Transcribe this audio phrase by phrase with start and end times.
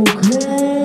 [0.00, 0.79] Okay,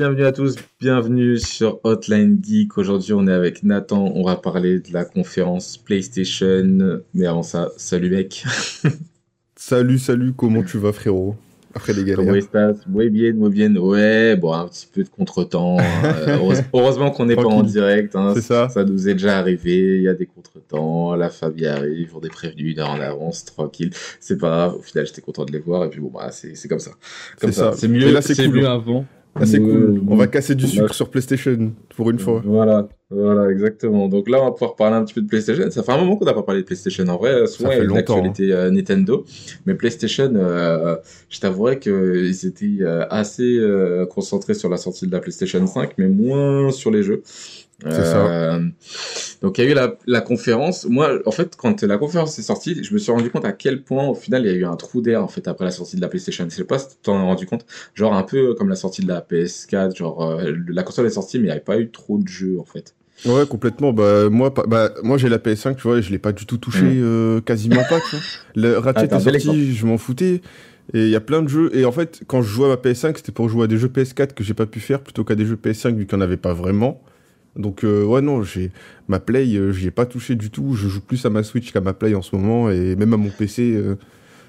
[0.00, 2.78] Bienvenue à tous, bienvenue sur Hotline Geek.
[2.78, 4.10] Aujourd'hui, on est avec Nathan.
[4.14, 7.02] On va parler de la conférence PlayStation.
[7.12, 8.42] Mais avant ça, salut mec.
[9.56, 11.36] Salut, salut, comment tu vas frérot?
[11.74, 12.42] Après les Comment galères.
[12.42, 12.76] estás?
[12.88, 13.76] Muy bien, muy bien.
[13.76, 15.76] Ouais, bon, un petit peu de contretemps.
[15.78, 15.82] Euh,
[16.38, 18.16] heureuse- heureusement qu'on n'est pas en direct.
[18.16, 18.32] hein.
[18.34, 18.70] C'est ça.
[18.70, 19.96] Ça nous est déjà arrivé.
[19.98, 21.14] Il y a des contretemps.
[21.14, 22.16] La famille arrive.
[22.16, 23.44] On est prévenus une heure en avance.
[23.44, 23.90] Tranquille.
[24.18, 24.76] C'est pas grave.
[24.78, 25.84] Au final, j'étais content de les voir.
[25.84, 26.92] Et puis bon, bah, c'est comme ça.
[27.38, 27.72] Comme C'est ça.
[27.76, 28.60] C'est mieux, Et là, c'est c'est cool.
[28.60, 29.04] mieux avant.
[29.34, 30.02] Ah, c'est cool.
[30.08, 32.42] On va casser du sucre sur PlayStation pour une fois.
[32.44, 34.08] Voilà, voilà, exactement.
[34.08, 35.70] Donc là, on va pouvoir parler un petit peu de PlayStation.
[35.70, 37.06] Ça fait un moment qu'on n'a pas parlé de PlayStation.
[37.08, 38.22] En vrai, souvent, il y a longtemps, hein.
[38.22, 39.24] l'actualité euh, Nintendo.
[39.66, 40.96] Mais PlayStation, euh,
[41.28, 45.92] je t'avouerais qu'ils étaient euh, assez euh, concentrés sur la sortie de la PlayStation 5,
[45.98, 47.22] mais moins sur les jeux.
[47.88, 48.58] Ça.
[49.42, 50.86] Donc il y a eu la, la conférence.
[50.88, 53.82] Moi, en fait, quand la conférence est sortie, je me suis rendu compte à quel
[53.82, 55.96] point, au final, il y a eu un trou d'air en fait après la sortie
[55.96, 56.44] de la PlayStation.
[56.48, 57.64] Je sais pas si tu t'en as rendu compte.
[57.94, 59.96] Genre un peu comme la sortie de la PS4.
[59.96, 62.58] Genre euh, la console est sortie, mais il n'y avait pas eu trop de jeux
[62.60, 62.94] en fait.
[63.26, 63.92] Ouais, complètement.
[63.92, 66.56] Bah, moi, bah, moi j'ai la PS5, tu vois, et je l'ai pas du tout
[66.58, 67.02] touché, Mm.
[67.02, 68.24] euh, quasiment pas, tu vois.
[68.56, 70.40] Le Ratchet Ah, est sorti, je m'en foutais.
[70.92, 71.70] Et il y a plein de jeux.
[71.76, 73.88] Et en fait, quand je jouais à ma PS5, c'était pour jouer à des jeux
[73.88, 76.26] PS4 que j'ai pas pu faire plutôt qu'à des jeux PS5 vu qu'il n'y en
[76.26, 77.00] avait pas vraiment.
[77.56, 78.70] Donc, euh, ouais, non, j'ai
[79.08, 80.74] ma Play, euh, j'y ai pas touché du tout.
[80.74, 83.16] Je joue plus à ma Switch qu'à ma Play en ce moment et même à
[83.16, 83.72] mon PC.
[83.74, 83.96] euh,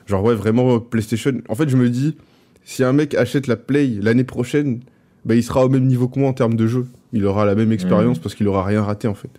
[0.06, 1.34] genre, ouais, vraiment, PlayStation.
[1.50, 2.16] En fait, je me dis,
[2.63, 4.81] si un mec achète la Play l'année prochaine,
[5.25, 6.85] bah, il sera au même niveau que moi en termes de jeu.
[7.13, 9.31] Il aura la même expérience parce qu'il aura rien raté en fait.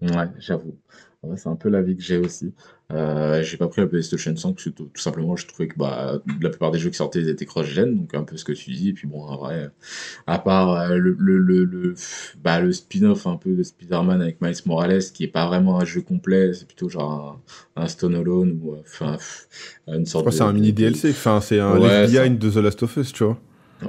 [0.00, 0.76] Ouais, j'avoue.
[1.22, 2.54] Ouais, c'est un peu l'avis que j'ai aussi.
[2.90, 5.76] Euh, j'ai pas pris la PlayStation 5 parce que tout, tout simplement je trouvais que
[5.76, 8.70] bah, la plupart des jeux qui sortaient étaient cross-gen, donc un peu ce que tu
[8.72, 8.88] dis.
[8.90, 9.70] Et puis bon, en vrai,
[10.26, 11.94] à part euh, le, le, le, le,
[12.42, 15.84] bah, le spin-off un peu de Spider-Man avec Miles Morales, qui est pas vraiment un
[15.84, 17.40] jeu complet, c'est plutôt genre
[17.76, 19.18] un, un Stone Alone ou euh, enfin
[19.88, 21.78] une Je sorte crois que c'est un de- mini de- DLC, enfin, c'est un Ouais,
[21.78, 23.38] left behind de The Last of Us, tu vois.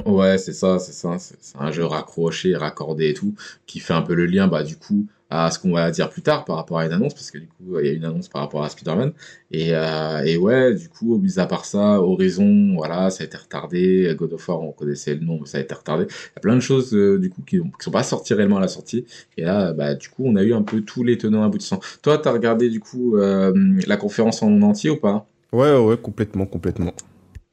[0.06, 1.18] Ouais, c'est ça, c'est ça.
[1.20, 3.34] C'est un jeu raccroché, raccordé et tout,
[3.66, 6.24] qui fait un peu le lien, bah, du coup, à ce qu'on va dire plus
[6.24, 8.28] tard par rapport à une annonce, parce que du coup, il y a une annonce
[8.30, 9.14] par rapport à Spider-Man.
[9.52, 13.38] Et, euh, et ouais, du coup, mis à part ça, Horizon, voilà, ça a été
[13.38, 14.16] retardé.
[14.18, 16.06] God of War, on connaissait le nom, mais ça a été retardé.
[16.06, 18.58] Il y a plein de choses, euh, du coup, qui, qui sont pas sorties réellement
[18.58, 19.06] à la sortie.
[19.38, 21.80] Et là, bah, du coup, on a eu un peu tous les tenants aboutissants.
[22.02, 23.54] Toi, t'as regardé, du coup, euh,
[23.86, 25.28] la conférence en entier ou pas?
[25.54, 26.94] Ouais, ouais, complètement, complètement.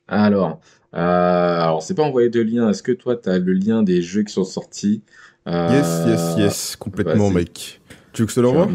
[0.08, 0.60] Alors,
[0.92, 2.70] alors c'est pas envoyé de lien.
[2.70, 5.02] Est-ce que toi, tu as le lien des jeux qui sont sortis?
[5.46, 7.80] Yes, yes, yes, complètement, mec.
[8.12, 8.66] Tu veux que je te l'envoie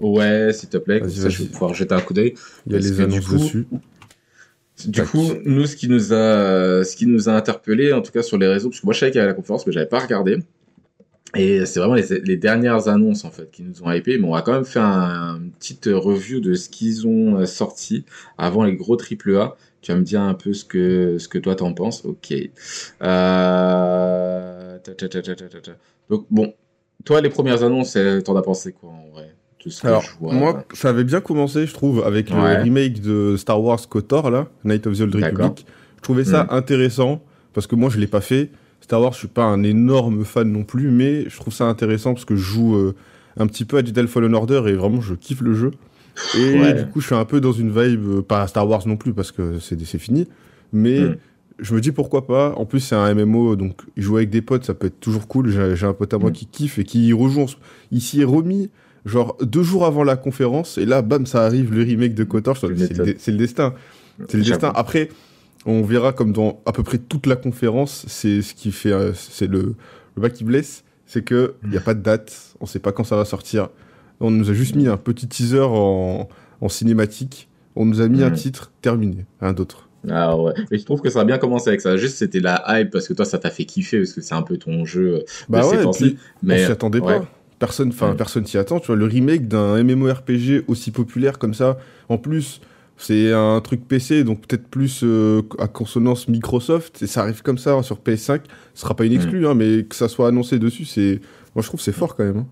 [0.00, 2.34] ouais, s'il te plaît, comme ça je vais pouvoir jeter un coup d'œil.
[2.66, 3.66] Il y a les annonces coup- dessus.
[4.86, 5.08] Du Tac.
[5.08, 8.38] coup, nous, ce qui nous a, ce qui nous a interpellé, en tout cas sur
[8.38, 9.98] les réseaux, parce que moi je savais qu'il y avait la conférence, mais j'avais pas
[9.98, 10.38] regardé.
[11.36, 14.32] Et c'est vraiment les, les dernières annonces en fait qui nous ont hypé, mais on
[14.32, 18.04] va quand même faire un, une petite review de ce qu'ils ont euh, sorti
[18.38, 19.56] avant les gros triple A.
[19.82, 22.04] Tu vas me dire un peu ce que ce que toi t'en penses.
[22.04, 22.32] Ok.
[23.02, 24.57] Euh...
[26.10, 26.52] Donc bon,
[27.04, 29.32] toi les premières annonces, euh, t'en as pensé quoi en vrai
[29.82, 32.56] Alors, vois, moi, ça avait bien commencé, je trouve, avec Ouais.
[32.58, 35.14] le remake de Star Wars KOTOR, là, Night of the Old.
[35.16, 35.66] Republic.
[35.96, 36.54] Je trouvais ça Mm.
[36.54, 37.22] intéressant,
[37.52, 38.50] parce que moi, je l'ai pas fait.
[38.80, 42.14] Star Wars, je suis pas un énorme fan non plus, mais je trouve ça intéressant
[42.14, 42.94] parce que je joue euh,
[43.36, 45.72] un petit peu à Jedi Fallen Order et vraiment, je kiffe le jeu.
[46.38, 46.72] Et Ouais.
[46.74, 49.12] du coup, je suis un peu dans une vibe, euh, pas Star Wars non plus,
[49.12, 50.26] parce que c'est fini,
[50.72, 51.16] mais Mm.
[51.58, 52.54] Je me dis pourquoi pas.
[52.56, 55.50] En plus, c'est un MMO, donc jouer avec des potes, ça peut être toujours cool.
[55.74, 56.34] J'ai un pote à moi Mm.
[56.34, 57.46] qui kiffe et qui y rejoue.
[57.90, 58.70] Il s'y est remis,
[59.04, 62.56] genre, deux jours avant la conférence, et là, bam, ça arrive, le remake de KOTOR.
[62.56, 63.04] C'est le, destin.
[64.28, 64.72] C'est le destin.
[64.74, 65.08] Après,
[65.66, 69.12] on verra comme dans à peu près toute la conférence, c'est ce qui fait, euh,
[69.14, 69.74] c'est le,
[70.16, 72.92] le bas qui blesse, c'est que il y a pas de date, on sait pas
[72.92, 73.68] quand ça va sortir.
[74.20, 76.28] On nous a juste mis un petit teaser en,
[76.60, 77.48] en cinématique.
[77.76, 78.36] On nous a mis un Mhm.
[78.36, 79.87] titre terminé, un d'autre.
[80.10, 80.52] Ah ouais.
[80.70, 81.96] Mais je trouve que ça a bien commencé avec ça.
[81.96, 84.42] Juste, c'était la hype parce que toi, ça t'a fait kiffer parce que c'est un
[84.42, 85.24] peu ton jeu.
[85.48, 87.18] Bah de ouais, et puis mais on s'y attendait ouais.
[87.20, 87.26] pas.
[87.58, 88.16] Personne, enfin Mm.
[88.16, 88.78] personne s'y attend.
[88.80, 91.76] Tu vois, le remake d'un MMORPG aussi populaire comme ça.
[92.08, 92.60] En plus,
[92.96, 97.02] c'est un truc PC, donc peut-être plus euh, à consonance Microsoft.
[97.02, 98.40] Et ça arrive comme ça sur PS5.
[98.74, 99.46] Ce sera pas une exclue, Mm.
[99.46, 101.20] hein, mais que ça soit annoncé dessus, c'est,
[101.54, 102.44] moi je trouve c'est fort quand même.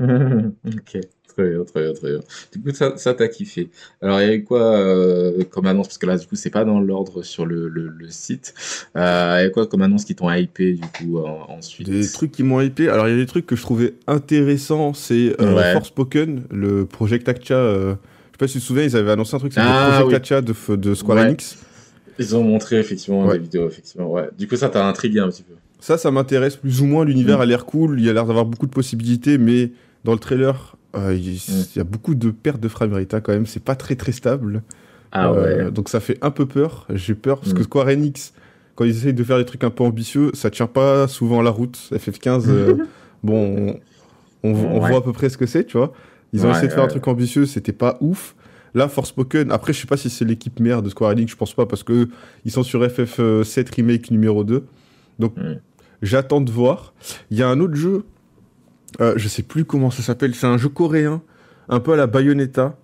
[0.00, 0.52] hein.
[0.66, 1.00] ok,
[1.40, 2.20] très bien, très bien, très bien.
[2.52, 3.68] Du coup, ça, ça t'a kiffé.
[4.02, 5.88] Alors, il y avait quoi euh, comme annonce?
[5.88, 8.54] Parce que là, du coup, c'est pas dans l'ordre sur le, le, le site.
[8.96, 11.88] Euh, il y avait quoi comme annonce qui t'ont hypé, du coup, en- ensuite?
[11.88, 12.88] Des trucs qui m'ont hypé.
[12.88, 14.94] Alors il y a des trucs que je trouvais intéressants.
[14.94, 15.72] C'est euh, Ouais.
[15.72, 17.56] Forspoken, le Project Actia.
[17.56, 17.96] je sais
[18.38, 20.76] pas si tu te souviens, ils avaient annoncé un truc, c'était Ah, le Project oui.
[20.76, 21.24] De, de Square Ouais.
[21.26, 21.58] Enix.
[22.18, 23.34] Ils ont montré, effectivement, Ouais.
[23.38, 24.28] des vidéos, effectivement, ouais.
[24.38, 25.54] Du coup, ça t'a intrigué un petit peu?
[25.80, 27.04] Ça, ça m'intéresse plus ou moins.
[27.06, 27.42] L'univers Mm.
[27.42, 27.98] a l'air cool.
[27.98, 29.70] Il y a l'air d'avoir beaucoup de possibilités, mais
[30.04, 31.64] dans le trailer, euh, il Mm.
[31.74, 33.46] il y a beaucoup de pertes de framerate hein, quand même.
[33.46, 34.62] C'est pas très très stable.
[35.12, 35.70] Ah Euh, ouais.
[35.70, 36.86] donc ça fait un peu peur.
[36.94, 37.64] J'ai peur parce que Mm.
[37.64, 38.32] Square Enix,
[38.76, 41.50] quand ils essayent de faire des trucs un peu ambitieux, ça tient pas souvent la
[41.50, 41.78] route.
[41.92, 42.74] FF15, euh,
[43.22, 43.78] bon,
[44.44, 44.88] on, on- on Ouais.
[44.90, 45.92] voit à peu près ce que c'est, tu vois.
[46.32, 48.34] Ils ont Ouais, essayé de faire un truc ambitieux, c'était pas ouf.
[48.72, 51.54] Là, Forspoken, après, je sais pas si c'est l'équipe mère de Square Enix, je pense
[51.54, 52.08] pas, parce que
[52.44, 54.64] ils sont sur FF7 Remake numéro 2.
[55.18, 55.56] Donc, Mm.
[56.02, 56.94] j'attends de voir.
[57.32, 58.04] Il y a un autre jeu,
[59.00, 61.22] euh, je sais plus comment ça s'appelle, c'est un jeu coréen,
[61.68, 62.76] un peu à la Bayonetta.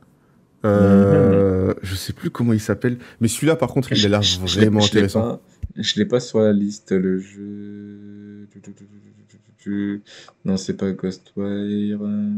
[0.65, 4.81] Euh, Je sais plus comment il s'appelle, mais celui-là, par contre, il a l'air vraiment
[4.81, 5.21] je intéressant.
[5.21, 5.41] pas-
[5.77, 8.49] Je l'ai pas sur la liste, le jeu.
[10.45, 11.99] Non, c'est pas Ghostwire.
[12.03, 12.29] Euh,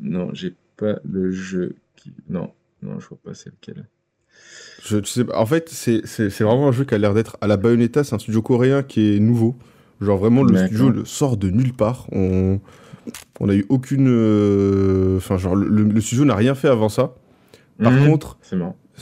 [0.00, 2.12] Non, j'ai pas le jeu qui.
[2.28, 2.52] Non,
[2.82, 3.86] non, je vois pas c'est lequel.
[4.84, 6.00] Je, tu sais, pas- en fait, c'est
[6.40, 8.04] vraiment un jeu qui a l'air d'être à la Bayonetta.
[8.04, 9.56] C'est un studio coréen qui est nouveau.
[10.00, 12.06] Genre vraiment, le studio le sort de nulle part.
[12.12, 12.60] On
[13.40, 14.06] on a eu aucune.
[14.08, 17.14] euh, Enfin, genre le, le studio n'a rien fait avant ça.
[17.82, 18.06] Par Mhm.
[18.08, 18.38] contre,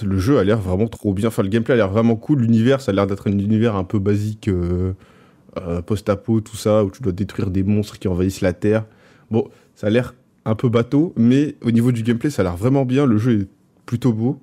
[0.02, 1.28] le jeu a l'air vraiment trop bien.
[1.28, 2.40] Enfin, le gameplay a l'air vraiment cool.
[2.40, 4.92] L'univers, ça a l'air d'être un univers un peu basique, euh,
[5.58, 8.84] euh, post-apo, tout ça, où tu dois détruire des monstres qui envahissent la Terre.
[9.30, 10.14] Bon, ça a l'air
[10.44, 13.06] un peu bateau, mais au niveau du gameplay, ça a l'air vraiment bien.
[13.06, 13.48] Le jeu est
[13.86, 14.38] plutôt beau.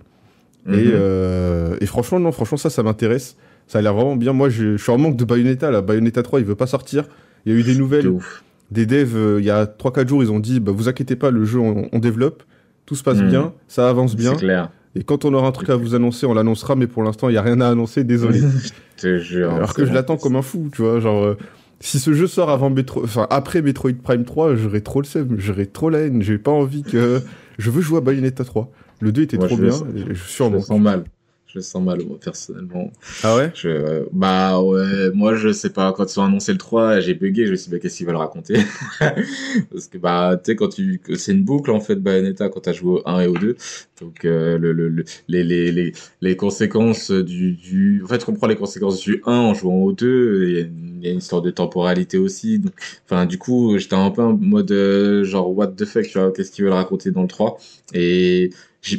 [0.72, 1.78] Et, Mhm.
[1.82, 3.38] et franchement, non, franchement, ça, ça m'intéresse.
[3.74, 4.34] Ça a l'air vraiment bien.
[4.34, 5.72] Moi, je, je suis en manque de Bayonetta.
[5.72, 5.82] Là.
[5.82, 7.06] Bayonetta 3, il veut pas sortir.
[7.46, 8.08] Il y a eu des De nouvelles.
[8.08, 8.44] ouf.
[8.70, 11.32] Des devs, euh, il y a 3-4 jours, ils ont dit bah, Vous inquiétez pas,
[11.32, 12.44] le jeu, on, on développe.
[12.86, 13.30] Tout se passe Mhm.
[13.30, 13.54] bien.
[13.68, 14.34] Ça avance bien.
[14.34, 14.70] C'est clair.
[14.96, 16.76] Et quand on aura un truc à vous annoncer, on l'annoncera.
[16.76, 18.04] Mais pour l'instant, il y a rien à annoncer.
[18.04, 18.40] Désolé.
[18.98, 19.52] je te jure.
[19.52, 20.70] Alors que je l'attends comme un fou.
[20.72, 21.24] Tu vois, genre.
[21.26, 21.38] euh,
[21.80, 23.04] si ce jeu sort avant Metro...
[23.04, 26.52] enfin, après Metroid Prime 3, j'aurais trop le seum, j'aurais trop la haine, j'ai pas
[26.52, 27.22] envie que.
[27.58, 28.72] Je veux jouer à Bayonetta 3.
[29.02, 29.72] Le 2 était Moi, trop bien,
[30.12, 30.70] je suis en manque.
[30.80, 31.04] mal.
[31.54, 32.92] Je sens mal, moi, personnellement.
[33.22, 33.52] Ah ouais?
[33.54, 37.14] Je, euh, bah ouais, moi je sais pas, quand ils ont annoncé le 3, j'ai
[37.14, 38.56] bugué, je me suis dit, bah, qu'est-ce qu'ils veulent raconter
[39.72, 41.00] Parce que bah, tu sais, quand tu.
[41.04, 43.56] que C'est une boucle en fait, Bayonetta, quand t'as joué au 1 et au 2.
[44.02, 48.02] Donc euh, le, le, le- les, les, les, les conséquences du, du.
[48.04, 50.62] En fait, tu comprends les conséquences du 1 en jouant au 2, il y a
[50.62, 52.60] une, il y a une histoire de temporalité aussi.
[52.60, 52.74] Donc,
[53.06, 56.32] enfin, du coup, j'étais un peu en mode euh, genre, what the fuck, tu vois,
[56.32, 57.60] qu'est-ce qu'ils veulent raconter dans le 3
[57.94, 58.50] Et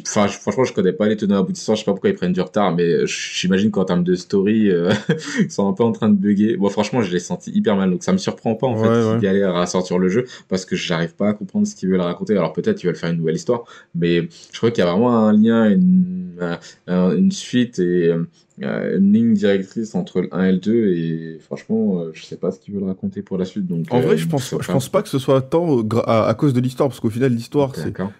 [0.06, 1.74] Enfin, je- franchement, je connais pas les tenants aboutissants.
[1.74, 4.70] Je sais pas pourquoi ils prennent du retard, mais euh, j'imagine qu'en termes de story,
[4.70, 4.90] euh,
[5.40, 6.56] ils sont un peu en train de bugger.
[6.56, 9.02] Bon, franchement, je l'ai senti hyper mal, donc ça me surprend pas en fait Ouais,
[9.02, 9.20] qu'ils ouais.
[9.20, 12.34] galèrent à sortir le jeu parce que j'arrive pas à comprendre ce qu'ils veulent raconter.
[12.36, 15.18] Alors peut-être ils veulent faire une nouvelle histoire, mais je crois qu'il y a vraiment
[15.18, 18.26] un lien, une, un- une suite et euh,
[18.60, 22.52] une ligne directrice entre le 1 et le 2 et franchement, euh, je sais pas
[22.52, 23.66] ce qu'ils veulent raconter pour la suite.
[23.66, 25.82] Donc En euh, vrai, je pense, sais je pense pas que ce soit tant euh,
[26.06, 27.72] à, à cause de l'histoire, parce qu'au final, l'histoire,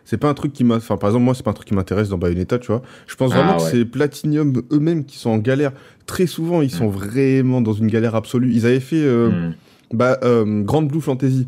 [0.04, 0.76] c'est pas un truc qui m'a.
[0.76, 2.82] Enfin, par exemple, moi, c'est pas un truc qui m'intéresse dans Bayonetta, tu vois.
[3.06, 5.72] Je pense Ah, vraiment que c'est Platinum eux-mêmes qui sont en galère.
[6.06, 6.94] Très souvent, ils sont Mm.
[6.96, 8.52] vraiment dans une galère absolue.
[8.52, 9.52] Ils avaient fait euh, Hmm.
[9.92, 11.46] bah, euh, Grande Blue Fantasy,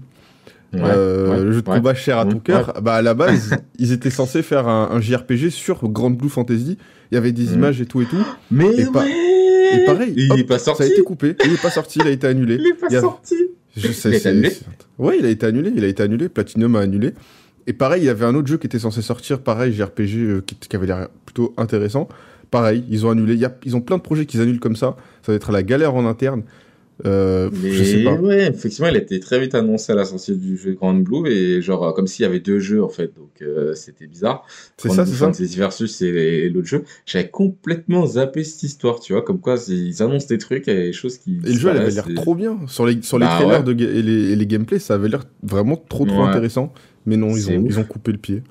[0.73, 1.76] Ouais, euh, ouais, le jeu de ouais.
[1.76, 2.73] combat cher à Mm, ton cœur.
[2.83, 6.78] Bah, à la base, ils étaient censés faire un, un JRPG sur Grande Blue Fantasy.
[7.11, 7.55] Il y avait des Mm.
[7.55, 8.17] images et tout et tout.
[8.51, 10.93] Mais Et pas- ouais Et pareil, il hop, est pas Ça a sorti.
[10.93, 11.35] été coupé.
[11.45, 11.99] Il est pas sorti.
[12.01, 12.57] Il a été annulé.
[12.61, 13.35] Il est pas Il a- sorti.
[13.77, 14.53] Je sais, Il a été annulé
[14.99, 15.71] Ouais, il a été annulé.
[15.77, 16.29] Il a été annulé.
[16.29, 17.13] Platinum a annulé.
[17.67, 20.41] Et pareil, il y avait un autre jeu qui était censé sortir, pareil, JRPG, euh,
[20.47, 22.09] qui, qui avait l'air plutôt intéressant.
[22.51, 23.35] Pareil, ils ont annulé.
[23.35, 24.97] Y a- ils ont plein de projets qu'ils annulent comme ça.
[25.23, 26.43] Ça va être la galère en interne.
[27.05, 28.15] Euh, Mais je sais pas.
[28.15, 31.29] ouais, effectivement, il a été très vite annoncé à la sortie du jeu Grand Blue
[31.31, 34.47] et genre euh, comme s'il y avait deux jeux en fait, donc euh, c'était bizarre.
[34.79, 35.26] C'est ça, c'est ça.
[35.26, 36.85] Fantasy versus et l'autre jeu.
[37.05, 40.93] J'avais complètement zappé cette histoire, tu vois, comme quoi ils annoncent des trucs et des
[40.95, 41.38] choses qui.
[41.45, 42.59] Et le jeu, elle avait l'air et- trop bien.
[42.67, 43.65] Sur les, sur les Bah trailers ouais.
[43.65, 46.29] de ga- et, les, et les gameplays, ça avait l'air vraiment trop trop Ouais.
[46.29, 46.73] intéressant.
[47.05, 47.67] Mais non, ils ont, ouf.
[47.69, 48.43] ils ont coupé le pied.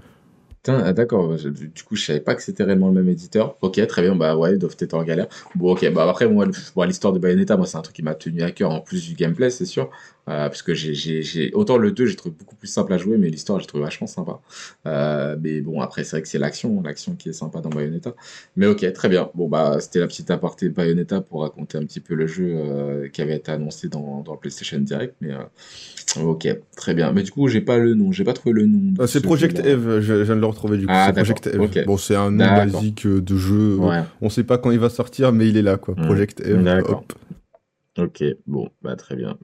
[0.67, 1.37] Ah, d'accord.
[1.37, 3.55] je- Du coup, je savais pas que c'était réellement le même éditeur.
[3.61, 4.15] Ok, très bien.
[4.15, 5.27] Bah ouais, ils doivent être en galère.
[5.53, 5.87] Bon, ok.
[5.93, 6.47] Bah après, moi,
[6.87, 9.13] l'histoire de Bayonetta, moi, c'est un truc qui m'a tenu à cœur en plus du
[9.13, 9.91] gameplay, c'est sûr.
[10.27, 13.29] Euh, parce que j'ai, autant le 2, j'ai trouvé beaucoup plus simple à jouer, mais
[13.29, 14.39] l'histoire, j'ai trouvé vachement sympa.
[14.87, 18.15] Euh, mais bon, après, c'est vrai que c'est l'action, l'action qui est sympa dans Bayonetta.
[18.55, 19.29] Mais ok, très bien.
[19.35, 23.07] Bon, bah, c'était la petite aparté Bayonetta pour raconter un petit peu le jeu euh,
[23.09, 25.13] qui avait été annoncé dans, dans le PlayStation Direct.
[25.21, 25.31] Mais
[26.21, 26.47] ok,
[26.77, 27.11] très bien.
[27.11, 28.93] Mais du coup, j'ai pas le nom, j'ai pas trouvé le nom.
[28.99, 29.59] Ah, c'est ce Project.
[29.65, 30.91] Eve, je, je viens de le retrouver du coup.
[30.95, 31.85] Ah, c'est Project Eve.
[31.85, 33.75] Bon, c'est un nom basique euh, de jeu.
[33.75, 34.01] Ouais.
[34.21, 35.95] On sait pas quand il va sortir, mais il est là, quoi.
[35.97, 36.05] Mm.
[36.05, 36.83] Project Eve.
[36.87, 37.13] Hop.
[37.97, 39.37] Ok, bon, bah très bien.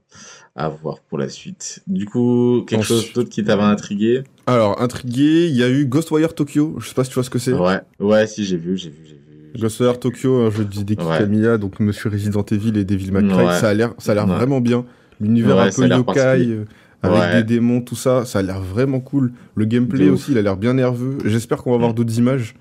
[0.58, 1.82] À voir pour la suite.
[1.88, 4.24] Du coup, quelque Ensuite- chose d'autre qui t'avait intrigué?
[4.46, 6.76] Alors, intrigué, il y a eu Ghostwire Tokyo.
[6.80, 7.54] Je sais pas si tu vois ce que c'est.
[7.54, 9.22] Ouais, ouais, si j'ai vu, j'ai vu, j'ai vu.
[9.58, 10.00] Ghostwire.
[10.02, 11.18] Tokyo, un jeu de Hideki Ouais.
[11.20, 13.46] Kamiya, donc Monsieur Resident Evil et Devil May Cry.
[13.46, 13.54] Ouais.
[13.58, 14.36] Ça a l'air, ça a l'air Ouais.
[14.36, 14.86] vraiment bien.
[15.22, 16.66] L'univers Ouais, un peu yokai, euh,
[17.04, 17.36] avec Ouais.
[17.36, 19.32] des démons, tout ça, ça a l'air vraiment cool.
[19.56, 21.18] Le gameplay aussi, il a l'air bien nerveux.
[21.26, 21.96] J'espère qu'on va avoir Mm.
[21.96, 22.56] d'autres images.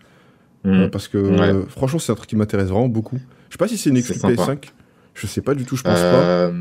[0.67, 1.41] Euh, parce que Ouais.
[1.55, 3.19] euh, franchement, c'est un truc qui m'intéresse vraiment beaucoup.
[3.49, 4.35] Je sais pas si c'est une exclu sympa.
[4.35, 4.73] PS5.
[5.15, 6.23] Je sais pas du tout, je pense pas.
[6.23, 6.53] Euh,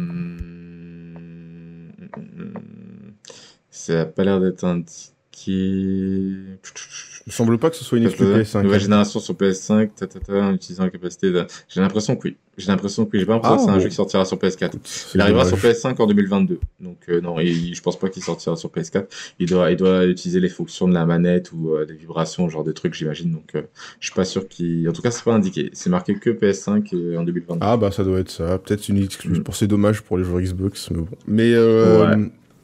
[3.70, 6.36] Ça a pas l'air d'être indiqué.
[7.29, 8.63] Il semble pas que ce soit une exclu PS5.
[8.63, 11.45] Nouvelle génération sur PS5, ta, ta, ta, en utilisant la capacité de...
[11.67, 12.38] J'ai l'impression que oui.
[12.57, 13.19] J'ai l'impression que oui.
[13.19, 13.79] J'ai pas l'impression Ah, que c'est un bon.
[13.81, 14.65] jeu qui sortira sur PS4.
[14.65, 15.75] Écoute, c'est Il arrivera sur dommage.
[15.75, 16.59] PS5 en 2022.
[16.79, 19.05] Donc euh, non, il- je pense pas qu'il sortira sur PS4.
[19.38, 22.63] Il doit, il doit utiliser les fonctions de la manette ou euh, des vibrations, genre
[22.63, 23.31] de trucs, j'imagine.
[23.31, 23.62] Donc euh,
[24.00, 24.89] je suis pas sûr qu'il...
[24.89, 25.69] En tout cas, c'est pas indiqué.
[25.74, 27.59] C'est marqué que PS5 euh, en 2022.
[27.62, 28.57] Ah bah ça doit être ça.
[28.57, 29.43] Peut-être une exclu.
[29.43, 31.07] Pour c'est dommage pour les joueurs Xbox, mais bon.
[31.27, 32.15] Mais Ouais.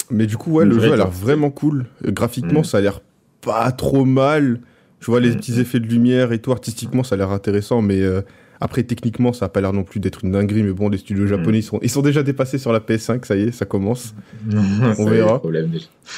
[0.09, 1.85] mais du coup ouais, le jeu a l'air vraiment cool.
[2.03, 2.63] Graphiquement, Mm.
[2.65, 3.01] ça a l'air
[3.45, 4.59] pas trop mal.
[4.99, 5.35] Je vois les Mm.
[5.35, 6.51] petits effets de lumière et tout.
[6.51, 8.21] Artistiquement, ça a l'air intéressant, mais euh,
[8.59, 10.63] après techniquement, ça a pas l'air non plus d'être une dinguerie.
[10.63, 13.23] Mais bon, les studios japonais, ils sont ils sont déjà dépassés sur la PS5.
[13.25, 14.15] Ça y est, ça commence.
[14.49, 15.41] Y est, verra.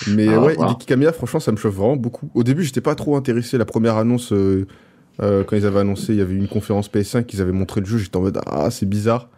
[0.08, 0.72] Mais Ah, ouais, voir.
[0.72, 2.30] Hideki Kamiya, franchement, ça me chauffe vraiment beaucoup.
[2.34, 3.58] Au début, j'étais pas trop intéressé.
[3.58, 4.66] La première annonce, euh,
[5.22, 7.88] euh, quand ils avaient annoncé, il y avait une conférence PS5, ils avaient montré le
[7.88, 9.30] jeu, j'étais en mode ah, c'est bizarre.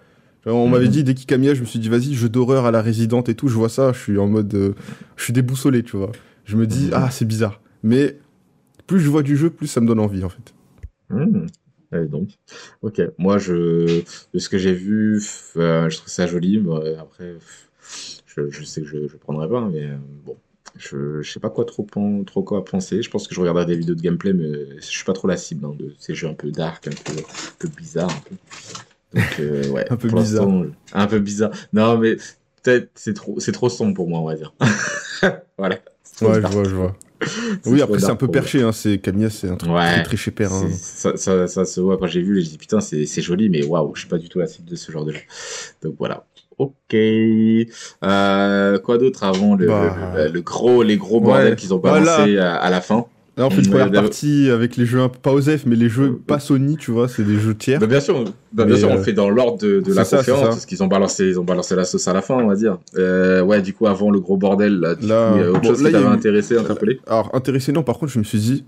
[0.45, 0.71] On Mhm.
[0.73, 3.35] m'avait dit Hideki Kamiya, je me suis dit vas-y, jeu d'horreur à la résidente et
[3.35, 3.47] tout.
[3.47, 4.73] Je vois ça, je suis en mode, euh,
[5.17, 6.11] je suis déboussolé, tu vois.
[6.45, 6.91] Je me dis Mhm.
[6.93, 7.61] ah, c'est bizarre.
[7.83, 8.17] Mais
[8.87, 10.53] plus je vois du jeu, plus ça me donne envie en fait.
[11.09, 11.47] Hmm.
[11.93, 12.29] Et donc,
[12.81, 13.01] ok.
[13.17, 15.21] Moi, je, de ce que j'ai vu,
[15.57, 16.63] euh, je trouve ça joli.
[16.99, 17.35] Après,
[18.27, 20.37] je, je sais que je, je prendrai pas, mais euh, bon,
[20.77, 21.87] je, je sais pas quoi trop,
[22.25, 23.01] trop quoi penser.
[23.01, 25.37] Je pense que je regarderai des vidéos de gameplay, mais je suis pas trop la
[25.37, 28.11] cible hein, de ces jeux un peu dark, un peu, un peu bizarre.
[28.11, 28.35] Un peu.
[29.19, 29.91] Donc, euh, ouais.
[29.91, 30.47] Un peu bizarre.
[30.93, 31.51] Un peu bizarre.
[31.73, 32.17] Non, mais
[32.61, 34.53] peut-être c'est trop, c'est trop sombre pour moi, on va dire.
[35.57, 35.79] voilà.
[36.21, 36.95] Ouais, je vois, je vois.
[37.65, 38.71] Oui, après c'est un peu perché, hein.
[38.71, 39.93] C'est Kamiya, c'est un truc Ouais.
[39.93, 40.53] très très chez père.
[40.53, 40.69] hein.
[40.79, 43.63] Ça, ça, ça se voit quand j'ai vu, j'ai dit putain, c'est c'est joli, mais
[43.65, 45.19] waouh, je suis pas du tout la cible de ce genre de jeu.
[45.83, 46.25] Donc voilà.
[46.57, 46.93] Ok.
[48.03, 49.95] Euh, quoi d'autre avant le, Bah.
[50.15, 51.55] le, le- le gros, les gros bordels Ouais.
[51.55, 51.99] qu'ils ont Voilà.
[52.17, 53.05] balancé à, à la fin?
[53.39, 56.39] Là, on fait une première partie avec les jeux pas OSEF, mais les jeux pas
[56.39, 57.79] Sony, tu vois, c'est des jeux tiers.
[57.79, 60.17] Bah, bien sûr, bah, bien sûr, on euh, fait dans l'ordre de, de la ça,
[60.17, 62.55] conférence, parce qu'ils ont balancé, ils ont balancé la sauce à la fin, on va
[62.55, 62.77] dire.
[62.97, 65.49] Euh, ouais, du coup, avant le gros bordel, là, du Là- coup, il y a
[65.51, 66.99] autre bon, chose là, qui t'avait eu- intéressé, interpellé.
[67.07, 68.65] Alors, intéressé, non, par contre, je me suis dit,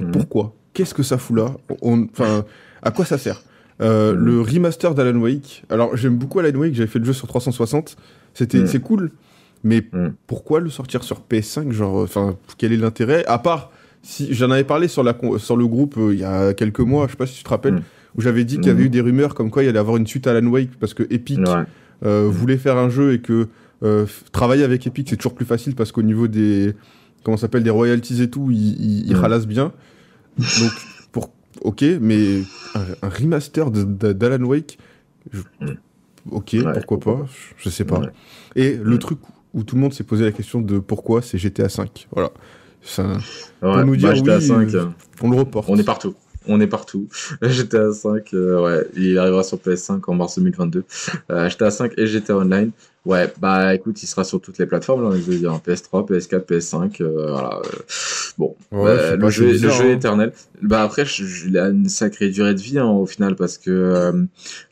[0.00, 0.12] Mhm.
[0.12, 0.54] pourquoi?
[0.72, 1.46] Qu'est-ce que ça fout là?
[1.82, 2.44] On- Enfin,
[2.82, 3.42] à quoi ça sert?
[3.80, 4.24] Euh, Mhm.
[4.24, 5.64] Le remaster d'Alan Wake.
[5.68, 7.96] Alors, j'aime beaucoup Alan Wake, j'avais fait le jeu sur 360.
[8.34, 8.66] C'était, Mhm.
[8.68, 9.10] C'est cool,
[9.64, 9.82] mais
[10.28, 13.24] pourquoi le sortir sur PS5 Genre, enfin, quel est l'intérêt?
[13.26, 13.72] À part,
[14.06, 16.80] si j'en avais parlé sur, la, con- sur le groupe euh, il y a quelques
[16.80, 17.82] mois, je sais pas si tu te rappelles, Mhm.
[18.16, 18.86] où j'avais dit qu'il y avait Mhm.
[18.86, 20.94] eu des rumeurs comme quoi il y allait avoir une suite à Alan Wake parce
[20.94, 21.64] que Epic Ouais.
[22.04, 22.30] euh, Mhm.
[22.30, 23.48] voulait faire un jeu et que
[23.82, 26.74] euh, travailler avec Epic c'est toujours plus facile parce qu'au niveau des
[27.24, 29.72] comment s'appelle des royalties et tout ils, ils, ralassent bien
[30.38, 30.72] donc
[31.12, 31.30] pour
[31.62, 32.42] ok mais
[32.74, 34.78] un, un remaster d'Alan Wake
[35.32, 35.42] je-
[36.30, 37.26] ok Ouais, pourquoi pas
[37.58, 38.08] je, je sais pas Ouais.
[38.54, 39.18] et le truc
[39.52, 42.30] où tout le monde s'est posé la question de pourquoi c'est GTA 5 voilà
[42.86, 43.18] Ça-
[43.62, 44.84] Ouais, nous dire bah, GTA oui, 5, euh,
[45.22, 46.14] on le reporte On est partout.
[46.48, 47.08] On est partout.
[47.42, 50.84] GTA 5, euh, ouais, il arrivera sur PS5 en mars 2022.
[51.32, 52.70] Euh, GTA 5 et GTA Online.
[53.04, 56.44] Ouais, bah écoute, il sera sur toutes les plateformes, là, je veux dire, PS3, PS4,
[56.44, 57.60] PS5, euh, voilà.
[58.38, 59.88] Bon, Ouais, euh, le jeu, le bizarre, jeu hein.
[59.88, 60.32] est éternel.
[60.62, 63.58] Bah après, je- je- il a une sacrée durée de vie hein, au final parce
[63.58, 64.12] que euh,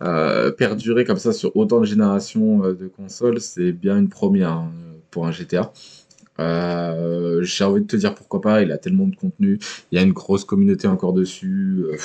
[0.02, 4.73] euh, perdurer comme ça sur autant de générations de consoles, c'est bien une première hein,
[5.12, 5.73] pour un GTA.
[6.40, 9.58] Euh, j'ai envie de te dire pourquoi pas, il a tellement de contenu,
[9.92, 11.84] il y a une grosse communauté encore dessus.
[11.84, 11.96] euh,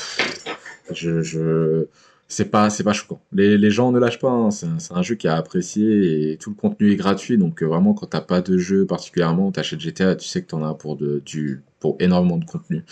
[0.92, 1.86] je, je,
[2.28, 3.22] c'est pas, pas choquant.
[3.32, 4.30] Les, les gens ne lâchent pas.
[4.32, 7.38] hein, C'est un, jeu qui a apprécié et tout le contenu est gratuit.
[7.38, 10.64] Donc euh, vraiment, quand t'as pas de jeu particulièrement, t'achètes GTA, tu sais que t'en
[10.64, 12.84] as pour de, du, pour énormément de contenu.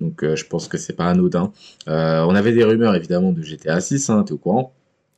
[0.00, 1.52] Donc je pense que c'est pas anodin.
[1.86, 4.74] On avait des rumeurs évidemment de GTA 6, hein, t'es au courant?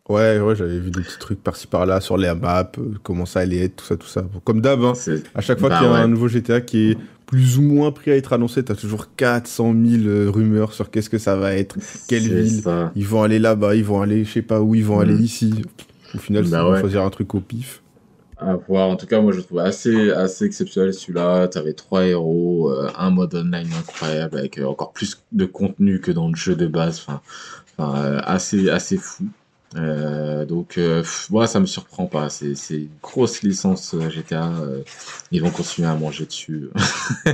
[0.08, 3.40] Ouais ouais j'avais vu des petits trucs par-ci par-là sur les maps euh, comment ça
[3.40, 4.92] allait être tout ça tout ça comme d'hab hein.
[5.34, 5.99] À chaque fois Bah qu'il y a ouais.
[6.00, 8.62] un nouveau GTA qui est plus ou moins prêt à être annoncé.
[8.62, 12.61] T'as toujours 400 000 euh, rumeurs sur qu'est-ce que ça va être, quelle ville.
[12.62, 12.92] ça.
[12.94, 15.00] Ils vont aller là-bas, ils vont aller, je sais pas où, ils vont Mm.
[15.00, 15.54] aller ici.
[16.14, 17.80] Au final, Bah ils vont choisir un truc au pif.
[18.37, 18.88] À voir.
[18.90, 21.49] En tout cas, moi, je le trouve assez, assez exceptionnel celui-là.
[21.49, 26.12] T'avais trois héros, euh, un mode online incroyable avec euh, encore plus de contenu que
[26.12, 27.00] dans le jeu de base.
[27.06, 27.20] Enfin,
[27.78, 29.25] enfin, euh, assez, assez fou.
[29.76, 32.28] Euh, donc, euh, pff, moi, ça me surprend pas.
[32.28, 34.52] C'est, une grosse licence euh, GTA.
[35.32, 36.68] ils vont continuer à manger dessus.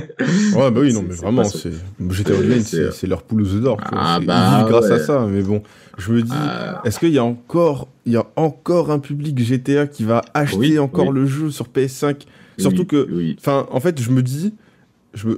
[0.55, 1.71] Ouais, bah oui, non, mais vraiment, c'est
[2.09, 3.77] GTA Online, c'est- leur œufs d'or.
[3.91, 5.61] Ah bah grâce à ça, mais bon,
[5.97, 9.37] je me dis, Euh, est-ce qu'il y a encore, il y a encore un public
[9.39, 11.15] GTA qui va acheter Oui, encore oui.
[11.15, 12.25] le jeu sur PS5
[12.57, 13.07] Surtout que-.
[13.39, 14.53] Enfin, en fait, je me dis,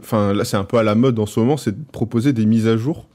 [0.02, 2.46] enfin, là, c'est un peu à la mode en ce moment, c'est de proposer des
[2.46, 3.08] mises à jour.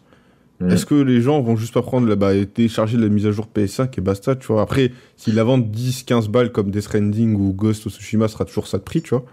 [0.61, 0.71] Mm.
[0.71, 3.47] Est-ce que les gens vont juste pas prendre, la, bah, télécharger la mise à jour
[3.55, 4.61] PS5 et basta, tu vois?
[4.62, 8.35] Après, s'ils la vendent 10, 15 balles comme Death Stranding ou Ghost of Tsushima, ce
[8.35, 9.25] sera toujours ça de prix, tu vois?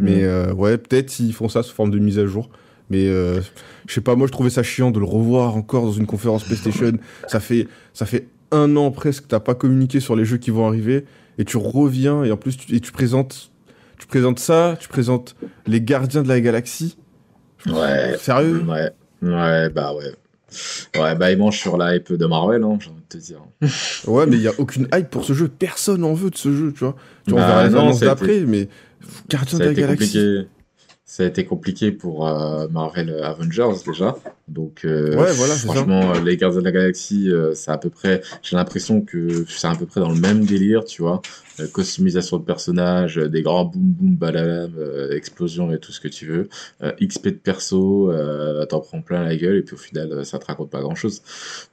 [0.00, 0.24] Mais Mm.
[0.24, 2.50] euh, ouais, peut-être s'ils font ça sous forme de mise à jour.
[2.90, 3.40] Mais euh,
[3.86, 6.44] je sais pas, moi je trouvais ça chiant de le revoir encore dans une conférence
[6.44, 6.92] PlayStation.
[7.28, 10.50] ça fait ça fait un an presque que t'as pas communiqué sur les jeux qui
[10.50, 11.04] vont arriver
[11.38, 13.52] et tu reviens et en plus tu, et tu présentes
[13.98, 15.34] tu présentes ça, tu présentes
[15.66, 16.98] les Gardiens de la Galaxie.
[17.66, 18.16] Ouais.
[18.18, 18.62] Sérieux?
[18.68, 18.90] Ouais.
[19.22, 20.12] Ouais, bah ouais.
[20.96, 23.38] Ouais, bah ils mangent sur la hype de Marvel, hein, j'ai envie de te dire.
[24.06, 25.48] Ouais, mais il y a aucune hype pour ce jeu.
[25.48, 26.96] Personne en veut de ce jeu, tu vois.
[27.26, 28.68] Tu vois, on Bah verra les non, annonces d'après, mais
[29.28, 30.06] Gardiens Ça de la Galaxie.
[30.12, 30.48] compliqué.
[31.14, 34.16] Ça a été compliqué pour euh, Marvel Avengers déjà.
[34.48, 35.72] Donc euh, Ouais, voilà, ça.
[35.72, 38.20] franchement, euh, les Gardiens de la Galaxie, euh, c'est à peu près.
[38.42, 41.22] J'ai l'impression que c'est à peu près dans le même délire, tu vois.
[41.60, 46.00] Euh, customisation de personnages, euh, des grands boum boum badalam, euh, explosions et tout ce
[46.00, 46.48] que tu veux.
[46.82, 50.40] Euh, XP de perso, euh, t'en prends plein la gueule et puis au final, ça
[50.40, 51.22] te raconte pas grand chose.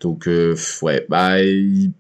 [0.02, 1.94] Donc euh, ouais, bah il...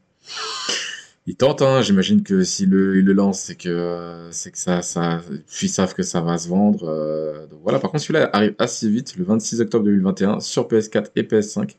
[1.27, 1.81] Ils tentent, hein.
[1.81, 5.67] J'imagine que si le, ils le lancent, c'est que euh, c'est que ça, ça, puis
[5.67, 6.85] ils savent que ça va se vendre.
[6.89, 7.79] euh, donc voilà.
[7.79, 11.75] Par contre, celui-là arrive assez vite, le 26 octobre 2021, sur PS4 et PS5.